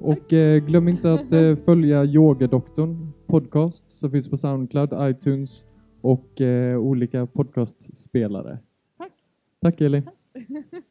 Och 0.00 0.32
eh, 0.32 0.64
glöm 0.64 0.88
inte 0.88 1.12
att 1.12 1.32
eh, 1.32 1.56
följa 1.64 2.04
Yogadoktorn 2.04 3.12
podcast 3.26 3.90
som 3.92 4.10
finns 4.10 4.30
på 4.30 4.36
Soundcloud, 4.36 4.90
iTunes 5.10 5.64
och 6.00 6.40
eh, 6.40 6.78
olika 6.78 7.26
podcastspelare. 7.26 8.58
Tack. 8.98 9.12
Tack 9.60 9.80
Elin. 9.80 10.02
Tack. 10.02 10.14